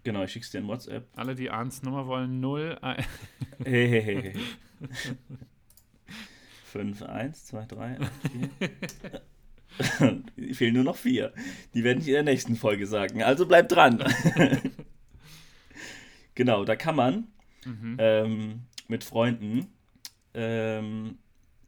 Genau, 0.05 0.25
ich 0.25 0.33
schicke 0.33 0.45
es 0.45 0.51
dir 0.51 0.59
in 0.59 0.67
WhatsApp. 0.69 1.07
Alle, 1.17 1.35
die 1.35 1.51
Arns 1.51 1.83
Nummer 1.83 2.07
wollen, 2.07 2.41
0. 2.41 2.79
ein- 2.83 3.05
Hey, 3.65 3.89
hey, 3.89 4.03
hey, 4.03 4.23
hey. 4.33 4.35
5, 6.65 7.03
1, 7.03 7.47
2, 7.47 7.67
3, 7.67 7.99
4. 9.79 10.55
Fehlen 10.55 10.75
nur 10.75 10.85
noch 10.85 10.97
vier. 10.97 11.33
Die 11.75 11.85
werde 11.85 12.01
ich 12.01 12.09
in 12.09 12.15
der 12.15 12.23
nächsten 12.25 12.57
Folge 12.57 12.87
sagen. 12.87 13.23
Also 13.23 13.47
bleibt 13.47 13.73
dran. 13.73 14.03
genau, 16.35 16.65
da 16.65 16.77
kann 16.77 16.97
man 16.97 17.29
Mhm. 17.65 17.97
ähm, 18.01 18.61
mit 18.89 19.05
Freunden, 19.05 19.69
ähm, 20.35 21.19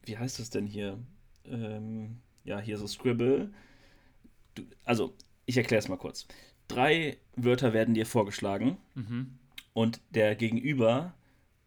wie 0.03 0.17
heißt 0.17 0.39
das 0.39 0.49
denn 0.49 0.67
hier? 0.67 0.99
Ähm, 1.45 2.17
ja, 2.43 2.59
hier 2.59 2.77
so 2.77 2.85
Scribble. 2.85 3.53
Du, 4.55 4.63
also, 4.83 5.15
ich 5.45 5.55
erkläre 5.55 5.79
es 5.79 5.87
mal 5.87 5.95
kurz. 5.97 6.27
Drei 6.67 7.17
Wörter 7.35 7.73
werden 7.73 7.93
dir 7.93 8.05
vorgeschlagen 8.05 8.77
Mhm. 8.95 9.37
und 9.73 10.01
der 10.11 10.35
Gegenüber, 10.35 11.13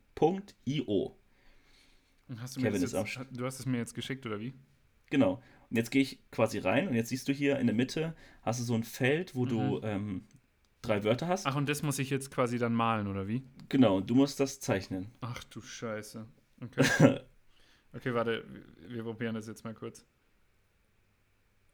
Hast 2.37 2.55
du, 2.55 2.61
mir 2.61 2.69
Kevin 2.69 2.83
ist 2.83 2.95
am 2.95 3.05
du 3.31 3.45
hast 3.45 3.59
es 3.59 3.65
mir 3.65 3.77
jetzt 3.77 3.93
geschickt, 3.93 4.25
oder 4.25 4.39
wie? 4.39 4.53
Genau. 5.09 5.41
Und 5.69 5.77
jetzt 5.77 5.91
gehe 5.91 6.01
ich 6.01 6.19
quasi 6.31 6.57
rein 6.57 6.87
und 6.87 6.95
jetzt 6.95 7.09
siehst 7.09 7.27
du 7.27 7.33
hier 7.33 7.59
in 7.59 7.67
der 7.67 7.75
Mitte, 7.75 8.15
hast 8.41 8.59
du 8.59 8.63
so 8.63 8.73
ein 8.73 8.83
Feld, 8.83 9.35
wo 9.35 9.45
du 9.45 9.81
ähm, 9.83 10.25
drei 10.81 11.03
Wörter 11.03 11.27
hast. 11.27 11.45
Mhm. 11.45 11.51
Ach, 11.51 11.55
und 11.55 11.69
das 11.69 11.83
muss 11.83 11.99
ich 11.99 12.09
jetzt 12.09 12.31
quasi 12.31 12.57
dann 12.57 12.73
malen, 12.73 13.07
oder 13.07 13.27
wie? 13.27 13.43
Genau, 13.69 13.97
und 13.97 14.09
du 14.09 14.15
musst 14.15 14.39
das 14.39 14.59
zeichnen. 14.59 15.11
Ach 15.21 15.43
du 15.45 15.61
Scheiße. 15.61 16.25
Okay. 16.61 17.19
Okay, 17.91 18.13
warte, 18.13 18.45
wir 18.87 19.03
probieren 19.03 19.35
das 19.35 19.45
jetzt 19.45 19.65
mal 19.65 19.73
kurz. 19.73 20.05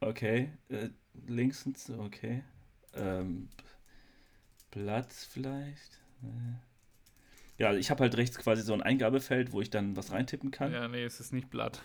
Okay. 0.00 0.50
Äh, 0.68 0.90
links 1.26 1.64
und 1.66 1.78
so, 1.78 1.98
okay. 2.00 2.42
Ähm, 2.94 3.48
Blatt 4.70 5.12
vielleicht. 5.12 6.00
Äh. 6.22 6.71
Ja, 7.58 7.72
ich 7.74 7.90
habe 7.90 8.02
halt 8.02 8.16
rechts 8.16 8.38
quasi 8.38 8.62
so 8.62 8.72
ein 8.72 8.82
Eingabefeld, 8.82 9.52
wo 9.52 9.60
ich 9.60 9.70
dann 9.70 9.96
was 9.96 10.10
reintippen 10.12 10.50
kann. 10.50 10.72
Ja, 10.72 10.88
nee, 10.88 11.04
es 11.04 11.20
ist 11.20 11.32
nicht 11.32 11.50
Blatt. 11.50 11.82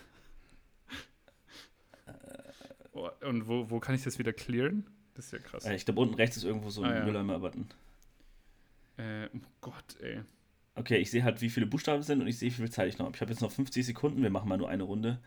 Oh, 2.92 3.08
Und 3.26 3.46
wo, 3.46 3.70
wo 3.70 3.78
kann 3.78 3.94
ich 3.94 4.02
das 4.02 4.18
wieder 4.18 4.32
clearen? 4.32 4.86
Das 5.14 5.26
ist 5.26 5.32
ja 5.32 5.38
krass. 5.38 5.64
Äh, 5.64 5.76
ich 5.76 5.84
glaube, 5.84 6.00
unten 6.00 6.14
rechts 6.14 6.36
ist 6.36 6.44
irgendwo 6.44 6.70
so 6.70 6.82
ein 6.82 6.90
Ah, 6.90 6.98
ja. 6.98 7.04
Mülleimer-Button. 7.04 7.68
Äh, 8.96 9.28
oh 9.34 9.40
Gott, 9.60 9.96
ey. 10.00 10.22
Okay, 10.74 10.96
ich 10.98 11.10
sehe 11.10 11.22
halt, 11.22 11.40
wie 11.40 11.50
viele 11.50 11.66
Buchstaben 11.66 12.02
sind 12.02 12.20
und 12.20 12.26
ich 12.28 12.38
sehe, 12.38 12.50
wie 12.50 12.54
viel 12.54 12.70
Zeit 12.70 12.88
ich 12.88 12.98
noch 12.98 13.06
habe. 13.06 13.14
Ich 13.16 13.20
habe 13.20 13.30
jetzt 13.30 13.40
noch 13.40 13.52
50 13.52 13.84
Sekunden. 13.86 14.22
Wir 14.22 14.30
machen 14.30 14.48
mal 14.48 14.58
nur 14.58 14.68
eine 14.68 14.82
Runde, 14.84 15.20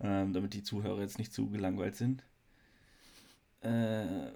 ähm, 0.00 0.32
damit 0.32 0.54
die 0.54 0.62
Zuhörer 0.62 1.00
jetzt 1.00 1.18
nicht 1.18 1.32
zu 1.32 1.48
gelangweilt 1.50 1.96
sind. 1.96 2.24
Äh, 3.60 4.30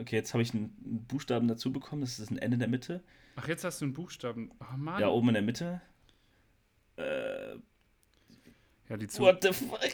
okay, 0.00 0.16
jetzt 0.16 0.32
habe 0.34 0.42
ich 0.42 0.54
einen 0.54 0.70
Buchstaben 1.08 1.48
dazu 1.48 1.72
bekommen. 1.72 2.02
Das 2.02 2.18
ist 2.18 2.30
ein 2.30 2.38
N 2.38 2.52
in 2.52 2.58
der 2.58 2.68
Mitte. 2.68 3.02
Ach, 3.36 3.48
jetzt 3.48 3.64
hast 3.64 3.80
du 3.80 3.84
einen 3.84 3.94
Buchstaben. 3.94 4.50
Oh 4.60 4.76
Mann. 4.76 5.00
Ja, 5.00 5.08
oben 5.08 5.28
in 5.28 5.34
der 5.34 5.42
Mitte. 5.42 5.80
Äh, 6.96 7.56
Ja, 8.88 8.96
die, 8.96 9.06
Zu 9.08 9.22
what 9.22 9.42
the 9.42 9.52
fuck? 9.52 9.80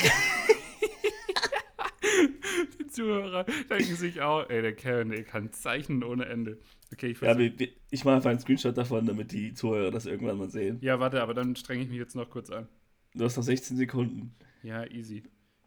die 2.81 2.87
Zuhörer 2.87 3.45
denken 3.71 3.97
sich 3.97 4.21
auch, 4.21 4.49
ey, 4.49 4.63
der 4.63 4.75
Kevin, 4.75 5.11
der 5.11 5.25
kann 5.25 5.53
zeichnen 5.53 6.05
ohne 6.05 6.27
Ende. 6.27 6.59
Okay, 6.93 7.09
ich 7.09 7.21
Ja, 7.21 7.39
wir, 7.39 7.59
wir, 7.59 7.69
ich 7.91 8.05
mache 8.05 8.17
einfach 8.17 8.31
einen 8.31 8.41
Screenshot 8.41 8.77
davon, 8.77 9.07
damit 9.07 9.33
die 9.33 9.55
Zuhörer 9.55 9.91
das 9.91 10.07
irgendwann 10.07 10.39
mal 10.39 10.51
sehen. 10.51 10.79
Ja, 10.83 11.01
warte, 11.01 11.23
aber 11.23 11.35
dann 11.35 11.57
strenge 11.57 11.83
ich 11.83 11.89
mich 11.89 11.99
jetzt 11.99 12.15
noch 12.15 12.31
kurz 12.31 12.51
an. 12.51 12.69
Du 13.15 13.25
hast 13.25 13.37
noch 13.37 13.45
16 13.45 13.77
Sekunden. 13.77 14.35
Ja, 14.63 14.85
easy. 14.87 15.25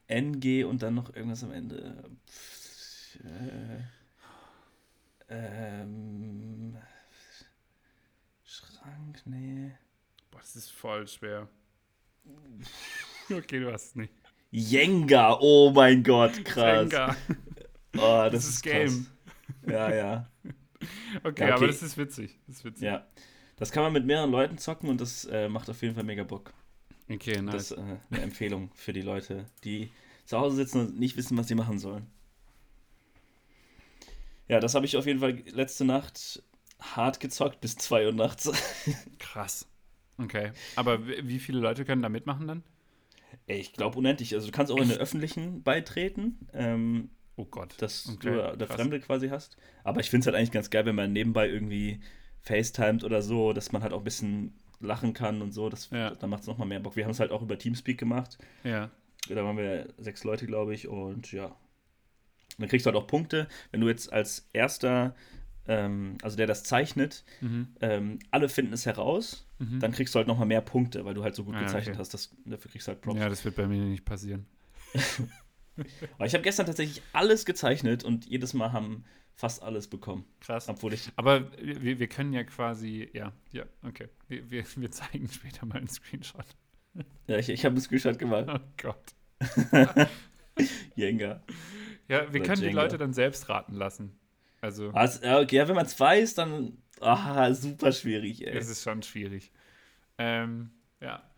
NG 0.08 0.64
und 0.64 0.82
dann 0.84 0.96
noch 0.96 1.14
irgendwas 1.16 1.44
am 1.44 1.52
Ende. 1.52 2.04
Pff, 2.30 2.65
Äh, 3.26 3.82
ähm, 5.30 6.78
Schrank, 8.44 9.22
nee. 9.26 9.72
Boah, 10.32 10.40
das 10.40 10.56
ist 10.56 10.72
voll 10.72 11.08
schwer. 11.08 11.48
Okay, 13.32 13.60
du 13.60 13.72
hast 13.74 13.86
es 13.88 13.96
nicht. 13.96 14.14
Jenga, 14.52 15.40
oh 15.42 15.72
mein 15.72 16.04
Gott, 16.04 16.46
krass. 16.46 16.92
Jenga. 16.92 17.16
Oh, 17.98 18.30
das, 18.30 18.34
Das 18.34 18.44
ist 18.46 18.50
ist 18.56 18.62
Game. 18.62 19.08
Krass. 19.64 19.72
Ja, 19.72 19.96
ja, 19.96 20.30
Okay, 21.24 21.44
Ja, 21.48 21.56
aber 21.56 21.64
okay. 21.64 21.68
das 21.68 21.82
ist 21.82 21.98
witzig. 21.98 22.38
Das 22.46 22.58
ist 22.58 22.66
witzig. 22.66 22.84
ja. 22.84 23.08
Das 23.56 23.72
kann 23.72 23.84
man 23.84 23.94
mit 23.94 24.06
mehreren 24.06 24.30
Leuten 24.32 24.58
zocken 24.60 24.90
und 24.90 25.00
das 25.02 25.26
äh, 25.26 25.48
macht 25.50 25.70
auf 25.70 25.82
jeden 25.82 25.96
Fall 25.96 26.04
mega 26.04 26.24
Bock. 26.24 26.54
Okay, 27.10 27.36
Das 27.36 27.44
nice. 27.46 27.72
ist 27.72 27.78
äh, 27.78 27.82
eine 28.12 28.22
Empfehlung 28.22 28.70
für 28.76 28.92
die 28.94 29.02
Leute, 29.02 29.46
die 29.64 29.92
zu 30.26 30.38
Hause 30.38 30.58
sitzen 30.58 30.82
und 30.82 31.00
nicht 31.00 31.16
wissen, 31.18 31.38
was 31.38 31.48
sie 31.48 31.56
machen 31.56 31.80
sollen. 31.80 32.06
Ja, 34.48 34.60
das 34.60 34.76
habe 34.76 34.86
ich 34.86 34.98
auf 34.98 35.06
jeden 35.06 35.20
Fall 35.20 35.42
letzte 35.52 35.86
Nacht 35.86 36.44
hart 36.80 37.20
gezockt 37.20 37.62
bis 37.62 37.76
2 37.78 38.06
Uhr 38.08 38.14
nachts. 38.14 38.52
Krass. 39.20 39.68
Okay. 40.18 40.52
Aber 40.76 41.08
wie 41.08 41.40
viele 41.40 41.60
Leute 41.60 41.84
können 41.86 42.02
da 42.02 42.10
mitmachen 42.10 42.48
dann? 42.48 42.64
Ich 43.48 43.74
glaube 43.74 43.98
unendlich. 43.98 44.34
Also 44.34 44.48
du 44.48 44.52
kannst 44.52 44.72
auch 44.72 44.80
in 44.82 44.88
der 44.88 44.98
öffentlichen 44.98 45.64
beitreten, 45.64 46.48
ähm, 46.54 47.10
Oh 47.38 47.46
Gott. 47.46 47.76
dass 47.80 48.08
Okay, 48.08 48.30
du 48.52 48.58
der. 48.58 48.68
Fremde 48.68 49.00
quasi 49.02 49.28
hast. 49.28 49.58
Aber 49.84 50.00
ich 50.00 50.10
finde 50.10 50.22
es 50.22 50.28
halt 50.28 50.38
eigentlich 50.38 50.52
ganz 50.52 50.70
geil, 50.70 50.86
wenn 50.86 50.96
man 50.96 51.12
nebenbei 51.12 51.50
irgendwie 51.50 52.00
FaceTimet 52.42 53.04
oder 53.04 53.22
so, 53.22 53.52
dass 53.52 53.72
man 53.74 53.84
halt 53.84 53.92
auch 53.92 53.98
ein 54.00 54.04
bisschen 54.06 54.54
lachen 54.80 55.14
kann 55.14 55.42
und 55.42 55.52
so. 55.52 55.70
Das, 55.70 55.90
Ja. 55.90 56.12
Dann 56.12 56.30
macht 56.30 56.42
es 56.42 56.48
nochmal 56.48 56.68
mehr 56.68 56.80
Bock. 56.80 56.96
Wir 56.96 57.04
haben 57.04 57.12
es 57.12 57.20
halt 57.20 57.32
auch 57.32 57.42
über 57.42 57.58
Teamspeak 57.58 57.98
gemacht. 57.98 58.38
Ja. 58.64 58.90
Da 59.28 59.44
waren 59.44 59.58
wir 59.58 59.94
sechs 59.98 60.24
Leute, 60.24 60.46
glaube 60.46 60.74
ich. 60.74 60.88
Und 60.88 61.32
ja. 61.34 61.56
Dann 62.58 62.70
kriegst 62.70 62.86
du 62.86 62.92
halt 62.92 62.98
auch 62.98 63.08
Punkte, 63.08 63.48
wenn 63.72 63.82
du 63.82 63.88
jetzt 63.90 64.12
als 64.14 64.48
erster, 64.54 65.16
ähm, 65.68 66.18
also 66.22 66.38
der 66.38 66.48
das 66.48 66.64
zeichnet, 66.64 67.24
Mhm. 67.42 67.68
ähm, 67.82 68.20
alle 68.32 68.50
finden 68.50 68.74
es 68.74 68.86
heraus, 68.86 69.48
Mhm. 69.60 69.80
dann 69.80 69.92
kriegst 69.92 70.14
du 70.16 70.18
halt 70.20 70.28
nochmal 70.28 70.48
mehr 70.48 70.62
Punkte, 70.62 71.06
weil 71.06 71.14
du 71.14 71.24
halt 71.24 71.36
so 71.36 71.44
gut 71.44 71.56
Ah, 71.56 71.62
gezeichnet 71.62 71.96
okay. 71.96 72.00
hast. 72.00 72.14
Das, 72.14 72.36
dafür 72.46 72.72
kriegst 72.72 72.88
du 72.88 72.92
halt 72.92 73.02
Props. 73.02 73.20
Ja, 73.20 73.30
das 73.30 73.44
wird 73.46 73.56
bei 73.56 73.68
mir 73.68 73.82
nicht 73.84 74.06
passieren. 74.06 74.46
Aber 76.18 76.26
ich 76.26 76.34
habe 76.34 76.44
gestern 76.44 76.66
tatsächlich 76.66 77.02
alles 77.14 77.46
gezeichnet 77.46 78.04
und 78.04 78.26
jedes 78.26 78.54
Mal 78.54 78.72
haben 78.72 79.04
fast 79.36 79.62
alles 79.62 79.88
bekommen. 79.88 80.26
Krass. 80.40 80.70
Obwohl 80.70 80.94
ich. 80.94 81.10
Aber 81.18 81.52
wir, 81.62 82.00
wir 82.00 82.08
können 82.08 82.32
ja 82.32 82.44
quasi, 82.46 83.10
ja, 83.14 83.34
ja, 83.52 83.64
okay. 83.84 84.08
Wir, 84.30 84.50
wir, 84.50 84.64
wir 84.78 84.92
zeigen 84.92 85.28
später 85.30 85.66
mal 85.66 85.78
einen 85.80 85.90
Screenshot. 85.90 86.46
Ja, 87.28 87.38
ich, 87.38 87.50
ich 87.50 87.66
habe 87.66 87.74
einen 87.74 87.82
Screenshot 87.82 88.18
gemacht. 88.18 88.46
Oh 88.48 88.60
Gott. 88.82 89.16
Jenga. 90.96 91.42
Ja, 92.08 92.32
wir 92.32 92.42
können 92.44 92.62
die 92.62 92.68
Jenga. 92.68 92.84
Leute 92.84 92.98
dann 92.98 93.14
selbst 93.14 93.50
raten 93.50 93.74
lassen. 93.74 94.20
Also, 94.62 94.92
Also, 94.94 95.24
ja, 95.24 95.40
okay, 95.40 95.58
ja, 95.58 95.68
wenn 95.68 95.76
man 95.76 95.86
es 95.86 96.00
weiß, 96.00 96.36
dann. 96.36 96.78
Aha, 97.02 97.54
super 97.54 97.92
schwierig, 97.92 98.46
ey. 98.46 98.56
es 98.58 98.70
ist 98.70 98.84
schon 98.84 99.04
schwierig. 99.04 99.52
Ähm, 100.18 100.72
ja. 101.02 101.30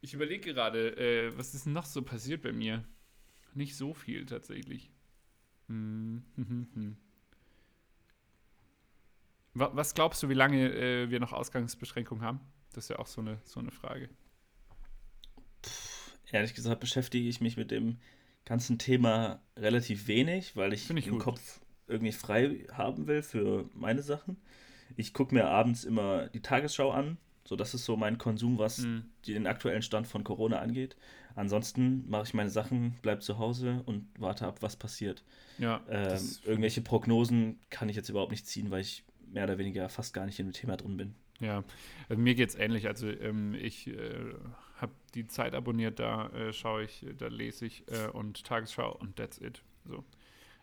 Ich 0.00 0.12
überlege 0.14 0.52
gerade, 0.52 0.96
äh, 0.96 1.36
was 1.38 1.54
ist 1.54 1.66
noch 1.66 1.84
so 1.84 2.02
passiert 2.02 2.42
bei 2.42 2.52
mir? 2.52 2.84
Nicht 3.54 3.76
so 3.76 3.94
viel 3.94 4.26
tatsächlich. 4.26 4.90
Hm, 5.68 6.24
hm, 6.36 6.68
hm. 6.74 6.96
Wa- 9.54 9.70
Was 9.74 9.94
glaubst 9.94 10.22
du, 10.22 10.28
wie 10.28 10.34
lange 10.34 10.72
äh, 10.74 11.10
wir 11.10 11.20
noch 11.20 11.32
Ausgangsbeschränkungen 11.32 12.22
haben? 12.24 12.40
Das 12.72 12.84
ist 12.84 12.88
ja 12.90 12.98
auch 12.98 13.06
so 13.06 13.20
eine, 13.20 13.40
so 13.44 13.60
eine 13.60 13.70
Frage. 13.70 14.08
Ehrlich 16.30 16.54
gesagt 16.54 16.80
beschäftige 16.80 17.28
ich 17.28 17.40
mich 17.40 17.56
mit 17.56 17.70
dem 17.70 17.98
ganzen 18.46 18.78
Thema 18.78 19.40
relativ 19.56 20.06
wenig, 20.08 20.56
weil 20.56 20.72
ich, 20.72 20.88
ich 20.90 21.04
den 21.04 21.12
gut. 21.14 21.22
Kopf 21.22 21.60
irgendwie 21.86 22.12
frei 22.12 22.66
haben 22.72 23.06
will 23.06 23.20
für 23.22 23.68
meine 23.74 24.02
Sachen. 24.02 24.38
Ich 24.96 25.12
gucke 25.12 25.34
mir 25.34 25.46
abends 25.48 25.84
immer 25.84 26.28
die 26.28 26.40
Tagesschau 26.40 26.90
an. 26.90 27.18
So, 27.44 27.54
das 27.54 27.74
ist 27.74 27.84
so 27.84 27.96
mein 27.96 28.18
Konsum, 28.18 28.58
was 28.58 28.78
Hm. 28.78 29.04
die, 29.24 29.34
den 29.34 29.46
aktuellen 29.46 29.82
Stand 29.82 30.06
von 30.08 30.24
Corona 30.24 30.58
angeht. 30.60 30.96
Ansonsten 31.36 32.08
mache 32.08 32.24
ich 32.24 32.34
meine 32.34 32.50
Sachen, 32.50 32.94
bleib 33.02 33.22
zu 33.22 33.38
Hause 33.38 33.82
und 33.84 34.08
warte 34.18 34.46
ab, 34.46 34.62
was 34.62 34.74
passiert. 34.76 35.22
Ja, 35.58 35.82
Ähm, 35.88 36.18
irgendwelche 36.44 36.80
Prognosen 36.80 37.60
kann 37.70 37.88
ich 37.88 37.94
jetzt 37.96 38.08
überhaupt 38.08 38.30
nicht 38.32 38.46
ziehen, 38.46 38.70
weil 38.70 38.80
ich 38.80 39.04
mehr 39.28 39.44
oder 39.44 39.58
weniger 39.58 39.88
fast 39.88 40.14
gar 40.14 40.24
nicht 40.26 40.40
in 40.40 40.46
dem 40.46 40.52
Thema 40.54 40.76
drin 40.76 40.96
bin. 40.96 41.14
Ja, 41.38 41.62
äh, 42.08 42.16
mir 42.16 42.34
geht 42.34 42.48
es 42.48 42.54
ähnlich. 42.54 42.86
Also 42.88 43.08
ähm, 43.08 43.54
ich 43.54 43.86
äh, 43.88 44.32
habe 44.76 44.92
die 45.14 45.26
Zeit 45.26 45.54
abonniert, 45.54 45.98
da 45.98 46.28
äh, 46.28 46.52
schaue 46.52 46.84
ich, 46.84 47.06
da 47.18 47.28
lese 47.28 47.66
ich 47.66 47.84
äh, 47.90 48.08
und 48.08 48.44
Tagesschau 48.44 48.94
und 48.96 49.16
that's 49.16 49.38
it. 49.38 49.62
So. 49.84 50.04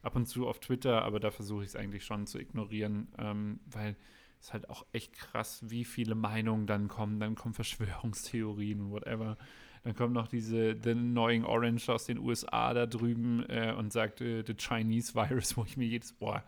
Ab 0.02 0.16
und 0.16 0.26
zu 0.28 0.48
auf 0.48 0.60
Twitter, 0.60 1.02
aber 1.04 1.20
da 1.20 1.32
versuche 1.32 1.64
ich 1.64 1.70
es 1.70 1.76
eigentlich 1.76 2.06
schon 2.06 2.28
zu 2.28 2.38
ignorieren, 2.38 3.08
ähm, 3.18 3.60
weil 3.66 3.96
es 4.42 4.52
halt 4.52 4.70
auch 4.70 4.86
echt 4.92 5.14
krass, 5.14 5.62
wie 5.66 5.86
viele 5.86 6.16
Meinungen 6.16 6.68
dann 6.68 6.90
kommen. 6.90 7.20
Dann 7.20 7.36
kommen 7.36 7.54
Verschwörungstheorien 7.54 8.82
und 8.82 8.92
whatever. 8.92 9.38
Dann 9.84 9.96
kommt 9.96 10.14
noch 10.14 10.28
diese 10.28 10.78
The 10.82 10.92
Annoying 10.92 11.44
Orange 11.46 11.90
aus 11.90 12.06
den 12.06 12.18
USA 12.18 12.74
da 12.74 12.86
drüben 12.86 13.44
äh, 13.50 13.74
und 13.78 13.92
sagt 13.94 14.22
äh, 14.22 14.44
The 14.46 14.56
Chinese 14.56 15.16
Virus, 15.16 15.58
wo 15.58 15.64
ich 15.64 15.78
mir 15.78 15.86
jedes, 15.86 16.14
boah, 16.14 16.44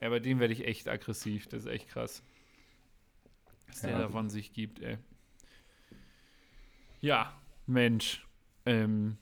ja, 0.00 0.08
bei 0.08 0.18
dem 0.18 0.40
werde 0.40 0.52
ich 0.54 0.64
echt 0.66 0.88
aggressiv. 0.88 1.46
Das 1.48 1.64
ist 1.64 1.70
echt 1.70 1.88
krass. 1.88 2.22
Was 3.68 3.80
der 3.82 3.90
Ja. 3.90 3.98
davon 3.98 4.30
sich 4.30 4.52
gibt, 4.52 4.80
ey. 4.80 4.98
Ja, 7.00 7.32
Mensch. 7.66 8.26
Ähm, 8.66 9.16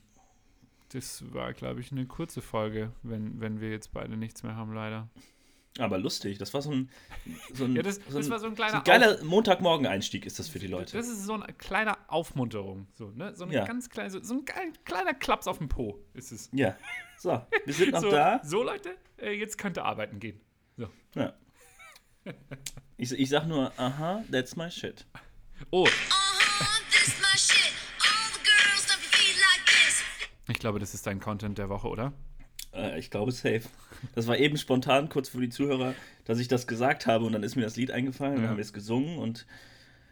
das 0.91 1.33
war, 1.33 1.53
glaube 1.53 1.81
ich, 1.81 1.93
eine 1.93 2.07
kurze 2.07 2.41
Folge, 2.43 2.93
wenn, 3.03 3.41
wenn 3.41 3.61
wir 3.61 3.71
jetzt 3.71 3.93
beide 3.93 4.17
nichts 4.17 4.43
mehr 4.43 4.57
haben, 4.57 4.73
leider. 4.73 5.09
Aber 5.79 5.97
lustig, 5.99 6.39
das 6.39 6.53
war 6.55 6.63
so 6.63 6.73
ein, 6.73 6.91
so 7.55 7.65
ein, 7.65 7.77
Ja, 7.77 7.83
das, 7.83 7.97
so 8.09 8.17
das 8.19 8.27
ein, 8.27 8.31
war 8.33 8.39
so 8.41 8.47
ein 8.47 8.53
so 8.53 8.57
kleiner 8.57 8.79
ein 8.79 8.85
geiler 8.85 9.23
Montagmorgen-Einstieg 9.23 10.27
ist 10.27 10.39
das 10.41 10.49
für 10.49 10.59
die 10.59 10.67
Leute. 10.67 10.97
Das 10.97 11.07
ist 11.07 11.25
so 11.25 11.35
eine 11.35 11.53
kleine 11.53 11.95
Aufmunterung. 12.11 12.89
So, 12.95 13.11
ne? 13.11 13.37
so 13.37 13.45
eine 13.45 13.55
Ja. 13.55 13.65
ganz 13.65 13.89
kleine, 13.89 14.11
so, 14.11 14.21
so 14.21 14.35
ein 14.35 14.45
kleiner 14.85 15.15
Klaps 15.15 15.47
auf 15.47 15.59
den 15.59 15.69
Po 15.69 16.01
ist 16.15 16.33
es. 16.33 16.51
Ja, 16.53 16.77
so, 17.19 17.41
wir 17.65 17.75
sind 17.75 17.93
noch 17.93 18.01
so, 18.03 18.11
da. 18.11 18.41
so, 18.43 18.65
Leute, 18.65 18.97
äh, 19.19 19.33
jetzt 19.33 19.57
könnt 19.57 19.77
ihr 19.79 19.85
arbeiten 19.85 20.19
gehen. 20.19 20.41
Ja. 21.15 21.35
Ich, 22.97 23.13
ich 23.13 23.29
sag 23.29 23.47
nur, 23.47 23.73
aha, 23.79 24.25
that's 24.33 24.57
my 24.57 24.71
shit. 24.71 25.07
Oh, 25.71 25.87
ich 30.49 30.59
glaube, 30.59 30.79
das 30.79 30.95
ist 30.95 31.07
dein 31.07 31.21
Content 31.21 31.59
der 31.59 31.69
Woche, 31.69 31.89
oder? 31.89 32.13
Äh, 32.75 32.99
ich 32.99 33.11
glaube, 33.11 33.33
safe. 33.33 33.63
Das 34.15 34.27
war 34.27 34.37
eben 34.39 34.57
spontan, 34.57 35.09
kurz 35.09 35.29
für 35.29 35.41
die 35.41 35.49
Zuhörer, 35.49 35.95
dass 36.25 36.39
ich 36.39 36.49
das 36.49 36.67
gesagt 36.67 37.07
habe 37.07 37.25
und 37.25 37.33
dann 37.33 37.43
ist 37.43 37.57
mir 37.57 37.63
das 37.63 37.77
Lied 37.77 37.91
eingefallen 37.91 38.35
und 38.35 38.39
Ja. 38.39 38.43
dann 38.43 38.51
haben 38.51 38.57
wir 38.59 38.63
es 38.65 38.73
gesungen 38.73 39.19
und 39.19 39.47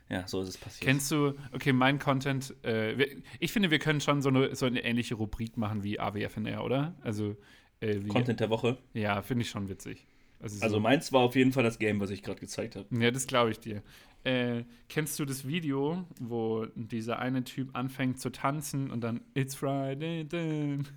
ja, 0.08 0.26
so 0.28 0.40
ist 0.40 0.48
es 0.50 0.56
passiert. 0.58 0.84
Kennst 0.88 1.10
du, 1.10 1.34
okay, 1.52 1.72
mein 1.72 1.98
Content, 1.98 2.54
äh, 2.64 2.96
wir, 2.96 3.08
ich 3.40 3.50
finde, 3.52 3.70
wir 3.72 3.80
können 3.80 4.00
schon 4.00 4.22
so 4.22 4.28
eine, 4.28 4.54
so 4.54 4.64
eine 4.66 4.84
ähnliche 4.84 5.16
Rubrik 5.16 5.56
machen 5.56 5.82
wie 5.82 5.98
AWFNR, 5.98 6.62
oder? 6.64 6.94
Also, 7.02 7.36
äh, 7.80 7.96
wie, 8.02 8.08
Content 8.08 8.38
der 8.40 8.48
Woche. 8.50 8.78
ja, 8.94 9.20
finde 9.22 9.42
ich 9.42 9.50
schon 9.50 9.68
witzig. 9.68 10.06
Also, 10.38 10.58
so, 10.58 10.62
Also 10.64 10.80
meins 10.80 11.12
war 11.12 11.22
auf 11.22 11.34
jeden 11.34 11.52
Fall 11.52 11.64
das 11.64 11.78
Game, 11.78 11.98
was 11.98 12.10
ich 12.10 12.22
gerade 12.22 12.38
gezeigt 12.38 12.76
habe. 12.76 12.86
ja, 13.02 13.10
das 13.10 13.26
glaube 13.26 13.50
ich 13.50 13.58
dir. 13.58 13.82
Äh, 14.26 14.64
kennst 14.88 15.20
du 15.20 15.24
das 15.24 15.46
Video, 15.46 16.04
wo 16.18 16.66
dieser 16.74 17.20
eine 17.20 17.44
Typ 17.44 17.76
anfängt 17.76 18.20
zu 18.20 18.30
tanzen 18.30 18.90
und 18.90 19.02
dann 19.02 19.20
It's 19.34 19.54
Friday 19.54 20.26
then? 20.26 20.88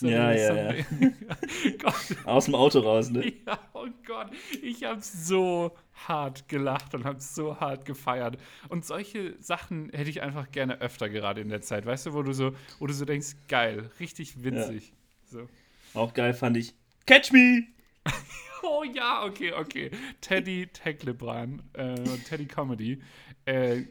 Ja, 0.00 0.32
ja, 0.32 0.46
Sunday. 0.46 0.84
Gott, 1.82 2.16
Aus 2.24 2.46
dem 2.46 2.54
Auto 2.54 2.80
raus, 2.80 3.10
ne? 3.10 3.30
ja, 3.46 3.58
oh 3.74 3.88
Gott, 4.06 4.30
ich 4.62 4.84
habe 4.84 5.02
so 5.02 5.76
hart 6.06 6.48
gelacht 6.48 6.94
und 6.94 7.04
habe 7.04 7.20
so 7.20 7.60
hart 7.60 7.84
gefeiert. 7.84 8.38
Und 8.70 8.86
solche 8.86 9.36
Sachen 9.38 9.90
hätte 9.90 10.08
ich 10.08 10.22
einfach 10.22 10.50
gerne 10.50 10.80
öfter 10.80 11.10
gerade 11.10 11.42
in 11.42 11.50
der 11.50 11.60
Zeit, 11.60 11.84
weißt 11.84 12.06
du, 12.06 12.14
wo 12.14 12.22
du 12.22 12.32
so, 12.32 12.52
wo 12.78 12.86
du 12.86 12.94
so 12.94 13.04
denkst, 13.04 13.36
geil, 13.48 13.90
richtig 14.00 14.42
witzig. 14.42 14.94
So. 15.26 15.46
Auch 15.92 16.14
geil 16.14 16.32
fand 16.32 16.56
ich. 16.56 16.72
Catch 17.04 17.32
me! 17.32 17.64
Oh 18.62 18.82
ja, 18.84 19.24
okay, 19.24 19.52
okay. 19.52 19.90
Teddy 20.20 20.68
Teglebran, 20.68 21.62
äh, 21.74 21.94
Teddy 22.28 22.46
Comedy. 22.46 23.02
Äh, 23.44 23.84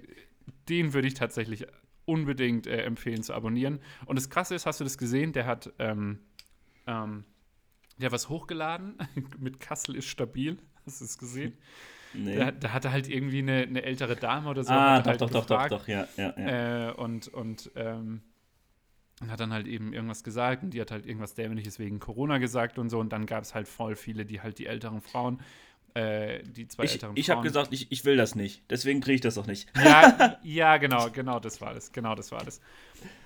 den 0.69 0.93
würde 0.93 1.07
ich 1.07 1.13
tatsächlich 1.13 1.65
unbedingt 2.05 2.67
äh, 2.67 2.81
empfehlen 2.83 3.23
zu 3.23 3.33
abonnieren. 3.33 3.79
Und 4.05 4.17
das 4.17 4.29
Krasse 4.29 4.55
ist, 4.55 4.65
hast 4.65 4.79
du 4.79 4.83
das 4.83 4.97
gesehen? 4.97 5.33
Der 5.33 5.45
hat, 5.45 5.71
ähm, 5.79 6.19
ähm, 6.87 7.25
der 7.97 8.07
hat 8.07 8.13
was 8.13 8.29
hochgeladen 8.29 8.97
mit 9.37 9.59
Kassel 9.59 9.95
ist 9.95 10.07
stabil. 10.07 10.57
Hast 10.85 11.01
du 11.01 11.05
es 11.05 11.17
gesehen? 11.17 11.57
Nee. 12.13 12.37
Da, 12.37 12.51
da 12.51 12.71
hatte 12.71 12.91
halt 12.91 13.09
irgendwie 13.09 13.39
eine, 13.39 13.63
eine 13.63 13.83
ältere 13.83 14.15
Dame 14.15 14.49
oder 14.49 14.63
so. 14.63 14.71
ah, 14.71 14.99
doch, 14.99 15.07
halt 15.07 15.21
doch, 15.21 15.29
doch, 15.29 15.45
doch, 15.45 15.67
doch, 15.67 15.87
ja, 15.87 16.07
ja, 16.15 16.33
ja. 16.37 16.89
äh, 16.89 16.93
und 16.93 17.27
und 17.27 17.69
ähm, 17.75 18.21
und 19.21 19.31
hat 19.31 19.39
dann 19.39 19.51
halt 19.51 19.67
eben 19.67 19.93
irgendwas 19.93 20.23
gesagt 20.23 20.63
und 20.63 20.71
die 20.71 20.81
hat 20.81 20.91
halt 20.91 21.05
irgendwas 21.05 21.33
Dämliches 21.33 21.79
wegen 21.79 21.99
Corona 21.99 22.37
gesagt 22.37 22.77
und 22.77 22.89
so. 22.89 22.99
Und 22.99 23.11
dann 23.11 23.25
gab 23.25 23.43
es 23.43 23.55
halt 23.55 23.67
voll 23.67 23.95
viele, 23.95 24.25
die 24.25 24.41
halt 24.41 24.59
die 24.59 24.67
älteren 24.67 25.01
Frauen, 25.01 25.39
äh, 25.95 26.43
die 26.43 26.67
zwei 26.67 26.83
ich 26.83 26.93
älteren 26.93 27.17
ich 27.17 27.25
Frauen. 27.25 27.37
habe 27.37 27.47
gesagt, 27.47 27.73
ich, 27.73 27.91
ich 27.91 28.05
will 28.05 28.15
das 28.15 28.35
nicht. 28.35 28.63
Deswegen 28.69 29.01
kriege 29.01 29.15
ich 29.15 29.21
das 29.21 29.37
auch 29.37 29.47
nicht. 29.47 29.69
Ja, 29.75 30.37
ja, 30.43 30.77
genau, 30.77 31.09
genau, 31.09 31.39
das 31.39 31.61
war 31.61 31.73
das. 31.73 31.91
Genau, 31.91 32.13
das 32.13 32.31
war 32.31 32.43
das. 32.43 32.61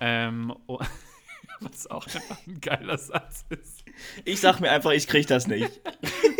Ähm, 0.00 0.54
oh, 0.66 0.80
was 1.60 1.86
auch 1.90 2.06
einfach 2.06 2.38
ein 2.46 2.60
geiler 2.60 2.96
Satz 2.96 3.44
ist. 3.50 3.84
Ich 4.24 4.40
sag 4.40 4.60
mir 4.60 4.70
einfach, 4.70 4.92
ich 4.92 5.06
kriege 5.06 5.26
das 5.26 5.46
nicht. 5.46 5.80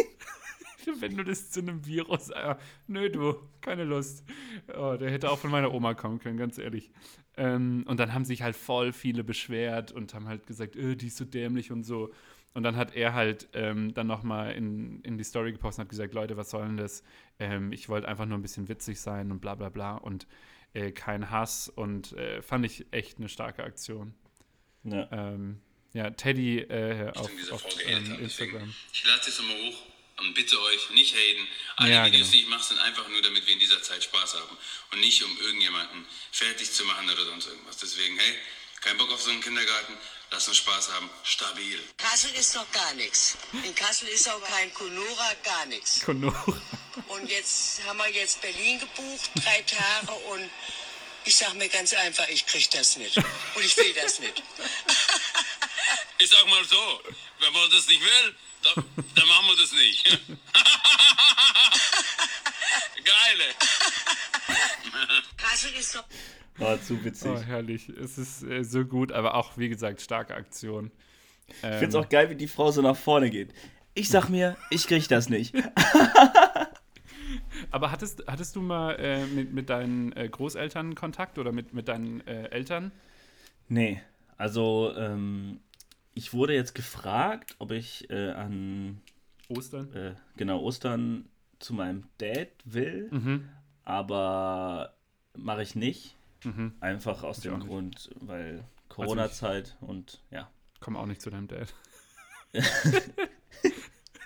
Wenn 1.01 1.16
du 1.16 1.25
das 1.25 1.51
zu 1.51 1.61
einem 1.61 1.85
Virus. 1.87 2.31
Äh, 2.31 2.57
nö, 2.87 3.11
du, 3.11 3.37
keine 3.61 3.85
Lust. 3.85 4.25
Oh, 4.77 4.97
der 4.99 5.11
hätte 5.11 5.31
auch 5.31 5.38
von 5.38 5.51
meiner 5.51 5.73
Oma 5.73 5.95
kommen 5.95 6.18
können, 6.18 6.37
ganz 6.37 6.59
ehrlich. 6.59 6.90
Ähm, 7.37 7.85
und 7.87 7.99
dann 8.01 8.12
haben 8.12 8.25
sich 8.25 8.42
halt 8.42 8.57
voll 8.57 8.92
viele 8.92 9.25
beschwert 9.25 9.92
und 9.92 10.14
haben 10.14 10.29
halt 10.29 10.47
gesagt, 10.47 10.77
äh, 10.77 10.97
die 10.97 11.07
ist 11.07 11.16
so 11.16 11.25
dämlich 11.25 11.71
und 11.71 11.85
so. 11.85 12.12
Und 12.55 12.64
dann 12.64 12.77
hat 12.77 12.95
er 12.95 13.14
halt 13.14 13.49
ähm, 13.55 13.95
dann 13.95 14.07
nochmal 14.07 14.53
in, 14.53 15.01
in 15.03 15.16
die 15.16 15.25
Story 15.25 15.53
gepostet 15.53 15.81
und 15.81 15.85
hat 15.85 15.90
gesagt, 15.90 16.14
Leute, 16.14 16.37
was 16.37 16.51
soll 16.51 16.66
denn 16.66 16.77
das? 16.77 17.03
Ähm, 17.38 17.73
ich 17.73 17.88
wollte 17.88 18.09
einfach 18.09 18.27
nur 18.27 18.37
ein 18.37 18.42
bisschen 18.42 18.68
witzig 18.68 19.01
sein 19.01 19.31
und 19.31 19.40
bla 19.40 19.55
bla 19.55 19.71
bla 19.71 19.97
und 19.97 20.27
äh, 20.75 20.92
kein 20.92 21.31
Hass 21.31 21.68
und 21.68 22.12
äh, 22.12 22.42
fand 22.42 22.66
ich 22.66 22.87
echt 22.92 23.18
eine 23.18 23.29
starke 23.31 23.64
Aktion. 23.64 24.14
Ja. 24.85 25.09
Ähm, 25.11 25.61
ja, 25.95 26.11
Teddy 26.11 26.59
äh, 26.59 27.11
auf, 27.14 27.31
auf 27.53 27.64
ähm, 27.87 28.18
Instagram. 28.21 28.75
ich 28.92 29.07
lade 29.07 29.23
das 29.25 29.38
immer 29.38 29.71
hoch 29.71 29.91
und 30.22 30.35
bitte 30.35 30.61
euch, 30.62 30.90
nicht 30.90 31.14
haten. 31.14 31.48
Alle 31.76 31.92
Ja, 31.92 32.04
Videos, 32.06 32.22
genau. 32.22 32.32
die 32.32 32.40
ich 32.42 32.46
mache, 32.48 32.64
sind 32.64 32.78
einfach 32.80 33.06
nur, 33.08 33.20
damit 33.22 33.46
wir 33.46 33.52
in 33.52 33.58
dieser 33.61 33.82
Zeit 33.82 34.02
Spaß 34.04 34.35
haben. 34.35 34.56
Und 34.92 35.00
nicht, 35.00 35.22
um 35.22 35.38
irgendjemanden 35.40 36.06
fertig 36.30 36.72
zu 36.72 36.85
machen 36.85 37.08
oder 37.11 37.24
sonst 37.24 37.46
irgendwas. 37.46 37.76
Deswegen, 37.78 38.18
hey, 38.18 38.38
kein 38.80 38.96
Bock 38.96 39.11
auf 39.12 39.22
so 39.22 39.30
einen 39.30 39.40
Kindergarten, 39.40 39.96
lass 40.30 40.48
uns 40.48 40.56
Spaß 40.58 40.90
haben. 40.92 41.11
Stabil. 41.24 41.80
Kassel 41.98 42.32
ist 42.35 42.54
noch 42.54 42.70
gar 42.72 42.94
nichts. 42.94 43.37
In 43.52 43.74
Kassel 43.74 44.08
ist 44.08 44.28
auch 44.28 44.42
kein 44.48 44.72
Conora, 44.74 45.35
gar 45.44 45.66
nichts. 45.66 46.00
Konora. 46.04 46.61
Und 47.08 47.28
jetzt 47.28 47.82
haben 47.87 47.98
wir 47.98 48.08
jetzt 48.11 48.40
Berlin 48.40 48.78
gebucht, 48.80 49.30
drei 49.44 49.62
Tage 49.62 50.12
und 50.12 50.50
ich 51.24 51.37
sag 51.37 51.54
mir 51.54 51.68
ganz 51.68 51.92
einfach, 51.94 52.28
ich 52.28 52.46
krieg 52.46 52.68
das 52.70 52.96
nicht. 52.96 53.16
Und 53.16 53.64
ich 53.64 53.76
will 53.76 53.92
das 53.94 54.18
nicht. 54.18 54.42
Ich 56.18 56.28
sag 56.30 56.46
mal 56.48 56.64
so, 56.64 57.02
wenn 57.40 57.52
man 57.52 57.70
das 57.70 57.87
nicht 57.87 58.00
will, 58.00 58.37
dann, 58.64 58.85
dann 59.14 59.29
machen 59.29 59.46
wir 59.46 59.57
das 59.61 59.72
nicht. 59.72 60.05
Geile. 63.05 63.44
War 66.57 66.81
zu 66.83 67.05
witzig. 67.05 67.31
Oh, 67.31 67.40
herrlich. 67.42 67.88
Es 67.88 68.18
ist 68.18 68.42
äh, 68.42 68.62
so 68.64 68.85
gut, 68.85 69.12
aber 69.12 69.35
auch, 69.35 69.57
wie 69.57 69.68
gesagt, 69.68 70.01
starke 70.01 70.35
Aktion. 70.35 70.90
Ich 71.48 71.57
finde 71.61 71.87
es 71.87 71.94
auch 71.94 72.09
geil, 72.09 72.31
wie 72.31 72.37
die 72.37 72.48
Frau 72.48 72.70
so 72.70 72.83
nach 72.83 72.96
vorne 72.96 73.31
geht. 73.31 73.53
Ich 73.94 74.09
sag 74.09 74.29
mir, 74.29 74.57
ich 74.70 74.87
krieg 74.87 75.07
das 75.09 75.29
nicht. 75.29 75.55
Aber 77.70 77.90
hattest, 77.90 78.25
hattest 78.27 78.57
du 78.57 78.61
mal 78.61 78.92
äh, 78.96 79.25
mit, 79.27 79.53
mit 79.53 79.70
deinen 79.70 80.12
äh, 80.12 80.29
Großeltern 80.29 80.94
Kontakt 80.94 81.38
oder 81.38 81.53
mit, 81.53 81.72
mit 81.72 81.88
deinen 81.88 82.27
äh, 82.27 82.48
Eltern? 82.51 82.92
Nee, 83.68 84.03
also 84.37 84.92
ähm, 84.96 85.61
ich 86.14 86.33
wurde 86.33 86.55
jetzt 86.55 86.75
gefragt, 86.75 87.57
ob 87.59 87.70
ich 87.72 88.09
äh, 88.11 88.31
an 88.31 89.01
Ostern? 89.48 89.92
äh, 89.94 90.14
genau 90.37 90.61
Ostern 90.61 91.29
zu 91.59 91.75
meinem 91.75 92.05
Dad 92.18 92.48
will, 92.64 93.09
Mhm. 93.11 93.48
aber 93.85 94.94
mache 95.37 95.62
ich 95.62 95.75
nicht. 95.75 96.16
Einfach 96.81 97.22
aus 97.22 97.38
auch 97.38 97.42
dem. 97.42 97.61
Grund, 97.61 98.11
weil 98.20 98.64
Corona-Zeit 98.88 99.77
und 99.81 100.20
ja. 100.33 100.51
Komm 100.81 100.96
auch 100.96 101.07
nicht 101.07 101.22
zu 101.22 101.31
deinem 101.31 101.46
Dad. 101.48 101.72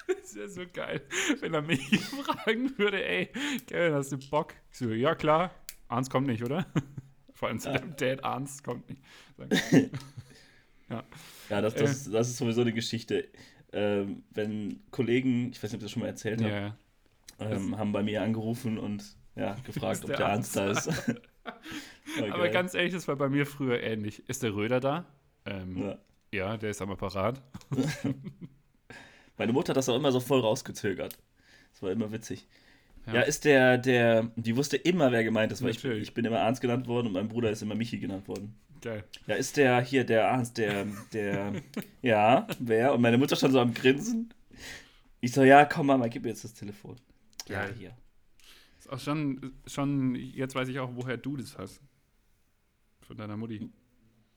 Das 0.07 0.35
ja 0.35 0.49
so 0.49 0.63
geil, 0.73 1.01
wenn 1.41 1.55
er 1.55 1.63
mich 1.63 1.81
fragen 2.01 2.77
würde, 2.79 3.05
ey, 3.05 3.27
Kevin, 3.67 3.95
hast 3.95 4.13
du 4.13 4.19
Bock? 4.31 4.55
Ich 4.71 4.79
so, 4.79 4.91
ja 4.91 5.15
klar, 5.17 5.51
Arns 5.89 6.11
kommt 6.11 6.27
nicht, 6.29 6.45
oder? 6.45 6.67
Vor 7.33 7.49
allem 7.49 7.59
zu 7.59 7.73
deinem 7.73 7.97
Dad, 7.97 8.23
Arns 8.23 8.63
kommt 8.63 8.89
nicht. 8.89 9.03
Ja. 10.89 11.03
Ja, 11.51 11.61
das, 11.61 11.75
das, 11.75 12.11
das 12.11 12.29
ist 12.29 12.39
sowieso 12.39 12.63
eine 12.63 12.73
Geschichte. 12.73 13.29
Ähm, 13.73 14.25
wenn 14.31 14.81
Kollegen, 14.91 15.51
ich 15.51 15.63
weiß 15.63 15.71
nicht, 15.71 15.75
ob 15.75 15.81
ich 15.81 15.85
das 15.85 15.91
schon 15.93 16.03
mal 16.03 16.09
erzählt 16.09 16.43
habe, 16.43 16.53
ja. 16.53 16.77
ähm, 17.41 17.77
haben 17.77 17.93
bei 17.93 18.03
mir 18.03 18.23
angerufen 18.23 18.79
und 18.79 19.17
ja, 19.35 19.55
gefragt, 19.65 19.99
Ist 19.99 20.05
ob 20.05 20.09
der 20.09 20.17
der 20.17 20.27
Ernst 20.27 20.57
da 20.57 20.71
ist. 20.71 20.89
Aber 22.31 22.49
ganz 22.49 22.75
ehrlich, 22.75 22.93
das 22.93 23.07
war 23.09 23.17
bei 23.17 23.29
mir 23.29 23.47
früher 23.47 23.81
ähnlich. 23.83 24.29
Ist 24.29 24.43
der 24.43 24.55
Röder 24.55 24.81
da? 24.81 25.05
Ähm, 25.45 25.77
Ja. 25.77 25.99
ja. 26.33 26.57
der 26.57 26.71
ist 26.71 26.81
am 26.81 26.91
Apparat. 26.91 27.43
Meine 29.37 29.53
Mutter 29.53 29.71
hat 29.71 29.77
das 29.77 29.89
auch 29.89 29.97
immer 29.97 30.13
so 30.13 30.21
voll 30.21 30.41
rausgezögert. 30.41 31.19
Das 31.73 31.83
war 31.83 31.91
immer 31.91 32.11
witzig. 32.11 32.47
Ja, 33.07 33.15
Ja. 33.15 33.21
ist 33.23 33.45
der, 33.45 33.79
der, 33.79 34.31
die 34.37 34.57
wusste 34.57 34.77
immer, 34.77 35.13
wer 35.13 35.23
gemeint 35.25 35.53
ist, 35.53 35.63
weil 35.63 35.71
ich, 35.71 35.85
ich 35.85 36.13
bin 36.15 36.25
immer 36.25 36.39
Ernst 36.39 36.61
genannt 36.61 36.87
worden 36.87 37.09
und 37.09 37.13
mein 37.13 37.29
Bruder 37.29 37.51
ist 37.51 37.63
immer 37.63 37.75
Michi 37.75 37.99
genannt 37.99 38.27
worden. 38.29 38.55
Geil. 38.83 39.05
Ja, 39.27 39.35
ist 39.37 39.57
der 39.57 39.81
hier, 39.81 40.05
der 40.05 40.23
Ernst, 40.23 40.59
der, 40.59 40.87
der, 41.13 41.53
ja, 42.03 42.47
wer? 42.59 42.93
Und 42.95 43.01
meine 43.01 43.19
Mutter 43.19 43.37
stand 43.37 43.53
so 43.53 43.61
am 43.61 43.73
Grinsen. 43.75 44.33
Ich 45.21 45.33
so, 45.33 45.43
ja, 45.45 45.65
komm 45.65 45.87
Mama, 45.87 46.09
gib 46.09 46.23
mir 46.25 46.29
jetzt 46.31 46.45
das 46.45 46.55
Telefon. 46.55 46.97
Ja, 47.49 47.65
Geil. 47.65 47.75
hier. 47.79 47.97
Ist 48.79 48.91
auch 48.93 49.01
schon, 49.01 49.53
schon, 49.67 50.15
jetzt 50.15 50.55
weiß 50.55 50.69
ich 50.69 50.79
auch, 50.79 50.91
woher 50.95 51.17
du 51.17 51.37
das 51.37 51.57
hast. 51.59 51.81
Von 53.07 53.17
deiner 53.17 53.37
Mutti. 53.37 53.71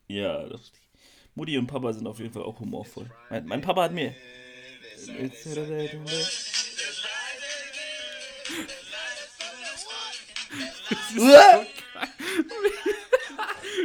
Ja, 0.07 0.47
das, 0.47 0.71
Mutti 1.35 1.57
und 1.57 1.67
Papa 1.67 1.91
sind 1.93 2.07
auf 2.07 2.19
jeden 2.19 2.31
Fall 2.33 2.43
auch 2.43 2.59
humorvoll. 2.59 3.09
Mein, 3.29 3.45
mein 3.45 3.61
Papa 3.61 3.83
hat 3.83 3.93
mir. 3.93 4.13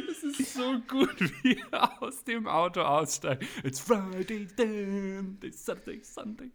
Es 0.09 0.23
ist 0.23 0.55
so 0.55 0.79
gut, 0.89 1.21
wie 1.43 1.63
er 1.71 2.03
aus 2.03 2.25
dem 2.25 2.47
Auto 2.47 2.81
aussteigt. 2.83 3.45
It's 3.63 3.81
Friday 3.81 4.47
then, 4.57 5.39
it's 5.43 5.65
Saturday, 5.65 6.01
Sunday. 6.03 6.51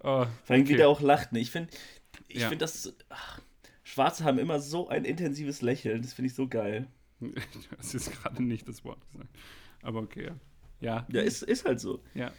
Oh, 0.00 0.02
Vor 0.02 0.26
allem, 0.48 0.68
wie 0.68 0.72
okay. 0.72 0.76
der 0.76 0.88
auch 0.88 1.00
lacht. 1.00 1.32
Ne? 1.32 1.40
Ich 1.40 1.50
finde, 1.50 1.70
ich 2.28 2.40
Ja. 2.42 2.48
find 2.48 2.62
das. 2.62 2.92
Ach, 3.08 3.40
Schwarze 3.84 4.24
haben 4.24 4.38
immer 4.38 4.60
so 4.60 4.88
ein 4.88 5.04
intensives 5.04 5.60
Lächeln. 5.62 6.02
Das 6.02 6.12
finde 6.14 6.28
ich 6.28 6.34
so 6.34 6.48
geil. 6.48 6.86
Das 7.76 7.94
ist 7.94 8.10
gerade 8.12 8.42
nicht 8.42 8.66
das 8.68 8.84
Wort 8.84 8.98
gesagt. 9.12 9.30
Aber 9.82 10.00
okay, 10.00 10.26
ja. 10.26 10.36
Ja, 10.80 11.06
Ja, 11.10 11.22
ist, 11.22 11.42
ist 11.42 11.64
halt 11.64 11.80
so. 11.80 12.02
ja. 12.14 12.32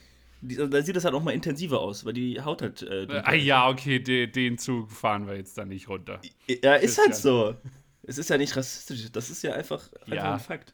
Die, 0.45 0.55
da 0.57 0.81
sieht 0.81 0.95
das 0.95 1.05
halt 1.05 1.15
auch 1.15 1.23
mal 1.23 1.31
intensiver 1.31 1.79
aus, 1.79 2.03
weil 2.05 2.13
die 2.13 2.41
Haut 2.41 2.61
halt. 2.61 2.81
Äh, 2.81 3.03
Äh, 3.03 3.21
ah, 3.23 3.33
ja, 3.33 3.69
okay, 3.69 3.99
de, 3.99 4.27
den 4.27 4.57
Zug 4.57 4.91
fahren 4.91 5.25
wir 5.25 5.35
jetzt 5.35 5.57
da 5.57 5.63
nicht 5.65 5.87
runter. 5.87 6.19
Ja, 6.63 6.75
ist 6.75 6.97
halt 6.97 7.15
so. 7.15 7.55
Es 8.03 8.17
ist 8.17 8.29
ja 8.29 8.37
nicht 8.37 8.55
rassistisch, 8.57 9.09
das 9.11 9.29
ist 9.29 9.41
ja 9.43 9.53
einfach, 9.53 9.91
einfach 10.01 10.13
Ja. 10.13 10.33
ein 10.33 10.39
Fakt. 10.41 10.73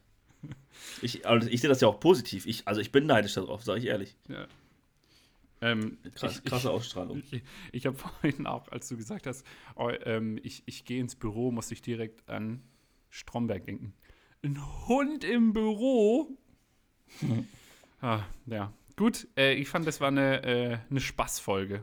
Ich, 1.02 1.24
also 1.26 1.48
ich 1.48 1.60
sehe 1.60 1.68
das 1.68 1.80
ja 1.80 1.86
auch 1.88 2.00
positiv. 2.00 2.46
Ich, 2.46 2.66
also 2.66 2.80
ich 2.80 2.90
bin 2.90 3.06
neidisch 3.06 3.34
darauf, 3.34 3.62
sage 3.62 3.78
ich 3.78 3.86
ehrlich. 3.86 4.16
Ja. 4.28 4.46
Ähm, 5.60 5.98
Krass, 6.14 6.38
ich- 6.38 6.44
krasse 6.44 6.70
Ausstrahlung. 6.70 7.22
Ich, 7.30 7.42
ich 7.72 7.86
habe 7.86 7.96
vorhin 8.22 8.46
auch, 8.46 8.66
als 8.68 8.88
du 8.88 8.96
gesagt 8.96 9.26
hast, 9.26 9.46
oh, 9.76 9.90
ähm, 10.04 10.40
ich, 10.42 10.62
ich 10.66 10.84
gehe 10.84 11.00
ins 11.00 11.14
Büro, 11.14 11.52
muss 11.52 11.70
ich 11.70 11.82
direkt 11.82 12.28
an 12.28 12.62
Stromberg 13.10 13.64
denken. 13.66 13.92
Ein 14.42 14.58
Hund 14.88 15.22
im 15.22 15.52
Büro? 15.52 16.36
ah, 18.00 18.22
ja, 18.46 18.72
gut. 19.00 19.26
Äh, 19.36 19.54
ich 19.54 19.68
fand, 19.68 19.86
das 19.86 20.00
war 20.00 20.08
eine, 20.08 20.42
äh, 20.44 20.78
eine 20.90 21.00
Spaßfolge. 21.00 21.82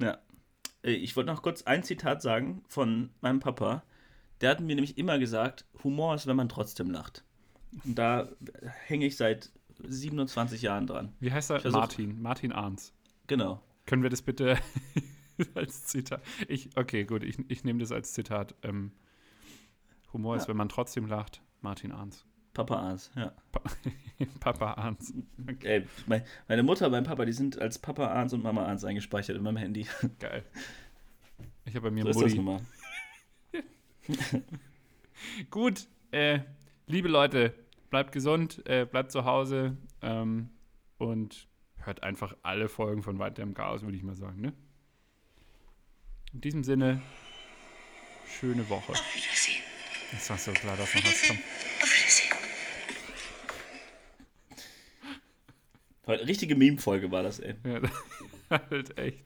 Ja. 0.00 0.18
Äh, 0.82 0.90
Ich 0.92 1.16
wollte 1.16 1.32
noch 1.32 1.42
kurz 1.42 1.62
ein 1.62 1.82
Zitat 1.82 2.20
sagen 2.20 2.62
von 2.68 3.10
meinem 3.20 3.40
Papa. 3.40 3.82
Der 4.40 4.50
hat 4.50 4.60
mir 4.60 4.74
nämlich 4.74 4.98
immer 4.98 5.18
gesagt, 5.18 5.64
Humor 5.82 6.14
ist, 6.14 6.26
wenn 6.26 6.36
man 6.36 6.48
trotzdem 6.48 6.90
lacht. 6.90 7.24
Und 7.84 7.96
da 7.98 8.28
hänge 8.86 9.06
ich 9.06 9.16
seit 9.16 9.50
27 9.86 10.62
Jahren 10.62 10.86
dran. 10.86 11.12
Wie 11.20 11.32
heißt 11.32 11.50
er? 11.50 11.70
Martin. 11.70 12.20
Martin 12.20 12.52
Arns. 12.52 12.92
Genau. 13.26 13.60
Können 13.86 14.02
wir 14.02 14.10
das 14.10 14.22
bitte 14.22 14.58
als 15.54 15.84
Zitat? 15.86 16.22
Ich, 16.48 16.70
okay, 16.76 17.04
gut, 17.04 17.22
ich, 17.24 17.38
ich 17.48 17.64
nehme 17.64 17.78
das 17.80 17.92
als 17.92 18.12
Zitat. 18.12 18.54
Ähm, 18.62 18.92
Humor 20.12 20.36
ist, 20.36 20.42
Ja. 20.44 20.48
wenn 20.48 20.56
man 20.56 20.68
trotzdem 20.68 21.06
lacht. 21.06 21.42
Martin 21.60 21.92
Arns. 21.92 22.24
Papa 22.58 22.74
Arns, 22.74 23.12
ja. 23.14 23.32
Pa 23.52 23.62
Papa 24.40 24.72
Arns. 24.72 25.14
Ey, 25.62 25.86
mein, 26.08 26.24
meine 26.48 26.64
Mutter, 26.64 26.90
mein 26.90 27.04
Papa, 27.04 27.24
die 27.24 27.32
sind 27.32 27.56
als 27.60 27.78
Papa 27.78 28.08
Arns 28.08 28.32
und 28.32 28.42
Mama 28.42 28.66
Arns 28.66 28.84
eingespeichert 28.84 29.36
in 29.36 29.44
meinem 29.44 29.58
Handy. 29.58 29.86
Geil. 30.18 30.44
Ich 31.66 31.76
habe 31.76 31.88
bei 31.88 31.90
mir 31.92 32.12
So 32.12 32.24
ist 32.24 32.36
das 32.36 32.44
Mutti. 32.44 32.64
Gut, 35.50 35.86
äh, 36.10 36.40
liebe 36.88 37.06
Leute, 37.06 37.54
bleibt 37.90 38.10
gesund, 38.10 38.60
äh, 38.66 38.86
bleibt 38.86 39.12
zu 39.12 39.24
Hause 39.24 39.76
ähm, 40.02 40.50
und 40.96 41.46
hört 41.76 42.02
einfach 42.02 42.36
alle 42.42 42.68
Folgen 42.68 43.04
von 43.04 43.20
Weiter 43.20 43.44
im 43.44 43.54
Chaos, 43.54 43.82
würde 43.82 43.96
ich 43.96 44.02
mal 44.02 44.16
sagen. 44.16 44.40
Ne? 44.40 44.52
In 46.32 46.40
diesem 46.40 46.64
Sinne, 46.64 47.02
schöne 48.26 48.68
Woche. 48.68 48.90
Auf 48.90 49.14
Wiedersehen. 49.14 49.62
Das 50.10 50.28
war 50.28 50.38
so 50.38 50.50
klar, 50.50 50.76
dass 50.76 50.92
noch 50.92 51.04
was 51.04 51.28
kommt. 51.28 51.40
Auf 51.82 51.94
Wiedersehen. 51.94 52.38
Heute 55.97 55.97
Richtige 56.14 56.56
Meme-Folge 56.56 57.10
war 57.10 57.22
das, 57.22 57.40
ey. 57.40 57.54
Ja, 57.64 57.80
halt 58.70 58.98
echt. 58.98 59.24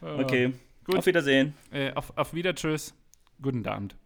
Ah. 0.00 0.18
Okay. 0.20 0.52
Gut. 0.84 0.96
Auf 0.96 1.06
Wiedersehen. 1.06 1.54
Äh, 1.70 1.92
auf, 1.94 2.16
auf 2.16 2.34
Wieder, 2.34 2.54
tschüss. 2.54 2.94
Guten 3.40 3.66
Abend. 3.66 3.96